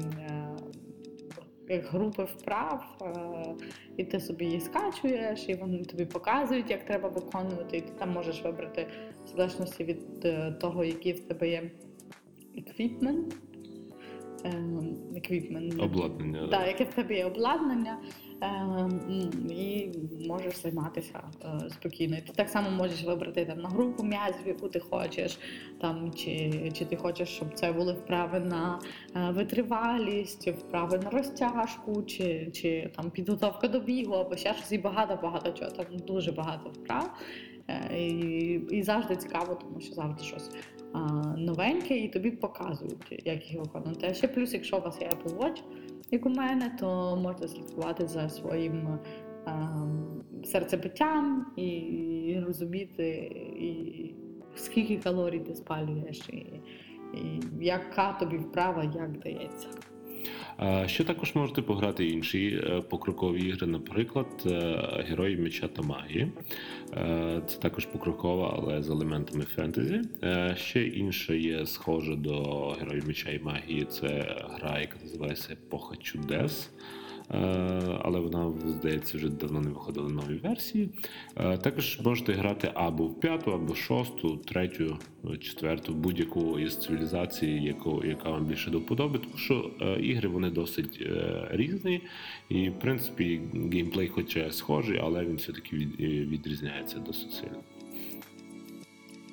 е, 1.70 1.78
групи 1.78 2.24
вправ, 2.24 2.84
е, 3.02 3.54
і 3.96 4.04
ти 4.04 4.20
собі 4.20 4.44
її 4.44 4.60
скачуєш, 4.60 5.48
і 5.48 5.54
вони 5.54 5.84
тобі 5.84 6.04
показують, 6.04 6.70
як 6.70 6.84
треба 6.84 7.08
виконувати, 7.08 7.76
і 7.76 7.80
ти 7.80 7.92
там 7.98 8.10
можеш 8.10 8.44
вибрати 8.44 8.86
в 9.24 9.28
залежності 9.28 9.84
від 9.84 10.24
е, 10.24 10.52
того, 10.60 10.84
який 10.84 11.12
в 11.12 11.20
тебе 11.20 11.48
є 11.48 11.70
еквіпмент. 12.58 13.34
Еквіпмент. 15.16 15.80
Обладнання. 15.80 16.48
Так, 16.48 16.66
яке 16.66 16.84
в 16.84 16.94
тебе 16.94 17.14
є 17.14 17.24
обладнання, 17.24 17.98
е, 18.42 18.88
і 19.54 19.90
можеш 20.28 20.56
займатися 20.56 21.20
е, 21.44 21.70
спокійно. 21.70 22.16
І 22.16 22.20
ти 22.20 22.32
так 22.32 22.48
само 22.48 22.70
можеш 22.70 23.04
вибрати 23.04 23.44
там 23.44 23.58
на 23.60 23.68
групу 23.68 24.02
м'язів, 24.02 24.46
яку 24.46 24.68
ти 24.68 24.80
хочеш, 24.80 25.38
там, 25.80 26.12
чи, 26.14 26.70
чи 26.74 26.84
ти 26.84 26.96
хочеш, 26.96 27.28
щоб 27.28 27.54
це 27.54 27.72
були 27.72 27.92
вправи 27.92 28.40
на 28.40 28.80
е, 29.16 29.30
витривалість, 29.30 30.48
вправи 30.48 30.98
на 30.98 31.10
розтяжку, 31.10 32.02
чи, 32.02 32.50
чи 32.52 32.90
там 32.96 33.10
підготовка 33.10 33.68
до 33.68 33.80
бігу, 33.80 34.14
або 34.14 34.36
ще 34.36 34.54
щось 34.54 34.72
і 34.72 34.78
багато-багато 34.78 35.52
чого. 35.52 35.70
Там 35.70 35.86
дуже 36.06 36.32
багато 36.32 36.70
вправ. 36.70 37.10
Е, 37.68 37.98
І, 37.98 38.60
і 38.70 38.82
завжди 38.82 39.16
цікаво, 39.16 39.54
тому 39.54 39.80
що 39.80 39.94
завжди 39.94 40.24
щось 40.24 40.50
новеньке, 41.36 41.98
і 41.98 42.08
тобі 42.08 42.30
показують, 42.30 43.22
як 43.24 43.50
їх 43.50 43.60
виконувати. 43.60 44.06
А 44.10 44.14
ще 44.14 44.28
плюс, 44.28 44.54
якщо 44.54 44.78
у 44.78 44.80
вас 44.80 45.00
є 45.00 45.08
Apple 45.08 45.38
Watch, 45.38 45.62
як 46.10 46.26
у 46.26 46.30
мене, 46.30 46.76
то 46.80 47.16
можете 47.22 47.48
слідкувати 47.48 48.06
за 48.06 48.28
своїм 48.28 48.98
серцебиттям 50.44 51.46
і 51.56 52.36
розуміти, 52.46 53.08
і 53.60 54.14
скільки 54.54 54.96
калорій 54.96 55.40
ти 55.40 55.54
спалюєш, 55.54 56.28
і, 56.28 56.36
і 57.18 57.40
яка 57.60 58.12
тобі 58.12 58.36
вправа 58.36 58.84
як 58.84 59.18
дається. 59.18 59.68
Що 60.86 61.04
також 61.04 61.34
можете 61.34 61.62
пограти 61.62 62.06
інші 62.06 62.62
е, 62.64 62.80
покрокові 62.80 63.40
ігри, 63.40 63.66
наприклад, 63.66 64.26
е, 64.46 65.04
Герої 65.08 65.36
меча 65.36 65.68
та 65.68 65.82
магії. 65.82 66.32
Е, 66.96 67.42
Це 67.46 67.58
також 67.58 67.86
покрокова, 67.86 68.58
але 68.58 68.82
з 68.82 68.90
елементами 68.90 69.44
фентезі. 69.44 70.00
Ще 70.56 70.86
інше 70.86 71.38
є 71.38 71.66
схоже 71.66 72.16
до 72.16 72.68
Героїв 72.80 73.06
меча 73.06 73.30
і 73.30 73.38
магії. 73.38 73.84
Це 73.84 74.36
гра, 74.50 74.80
яка 74.80 74.96
називається 75.02 75.52
Епоха 75.52 75.96
чудес. 75.96 76.70
Е, 77.34 77.98
Але 78.02 78.20
вона, 78.20 78.52
здається, 78.66 79.18
вже 79.18 79.28
давно 79.28 79.60
не 79.60 79.68
виходила 79.68 80.08
нові 80.08 80.34
версії. 80.34 80.90
Е, 81.36 81.56
Також 81.58 82.00
можете 82.04 82.32
грати 82.32 82.70
або 82.74 83.04
в 83.04 83.20
п'яту, 83.20 83.52
або 83.52 83.72
в 83.72 83.76
шосту, 83.76 84.36
третю, 84.36 84.96
четверту, 85.40 85.94
будь-яку 85.94 86.58
із 86.58 86.76
цивілізацій, 86.76 87.74
яка 88.04 88.30
вам 88.30 88.44
більше 88.44 88.70
до 88.70 88.80
тому 89.18 89.36
що 89.36 89.70
е, 89.80 90.00
ігри 90.00 90.28
вони 90.28 90.50
досить 90.50 91.08
різні, 91.50 92.00
і 92.48 92.70
в 92.70 92.78
принципі 92.78 93.40
геймплей, 93.72 94.08
хоча 94.08 94.50
схожий, 94.50 94.98
але 95.02 95.24
він 95.24 95.36
все-таки 95.36 95.76
відрізняється 96.06 96.98
досить 96.98 97.32
сильно. 97.32 97.62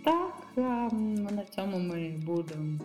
Так, 0.04 0.48
ем, 0.58 1.14
на 1.14 1.44
цьому 1.56 1.80
ми 1.80 2.14
будемо 2.26 2.80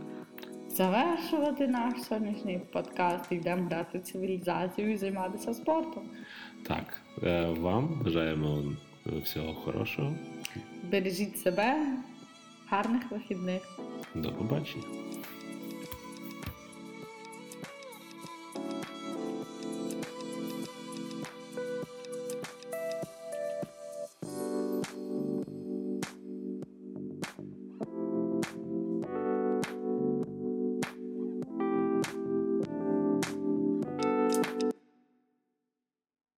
завершувати 0.77 1.69
наш 1.69 2.03
сьогоднішній 2.03 2.61
подкаст. 2.73 3.33
Йдемо 3.33 3.69
грати 3.69 3.99
в 3.99 4.03
цивілізацію 4.03 4.93
і 4.93 4.97
займатися 4.97 5.55
спортом. 5.55 6.03
Так, 6.69 7.03
е, 7.23 7.47
вам 7.47 8.01
бажаємо 8.05 8.63
всього 9.23 9.55
хорошого. 9.55 10.15
Бережіть 10.91 11.39
себе, 11.39 11.87
гарних 12.69 13.11
вихідних. 13.11 13.79
До 14.15 14.33
побачення. 14.33 14.85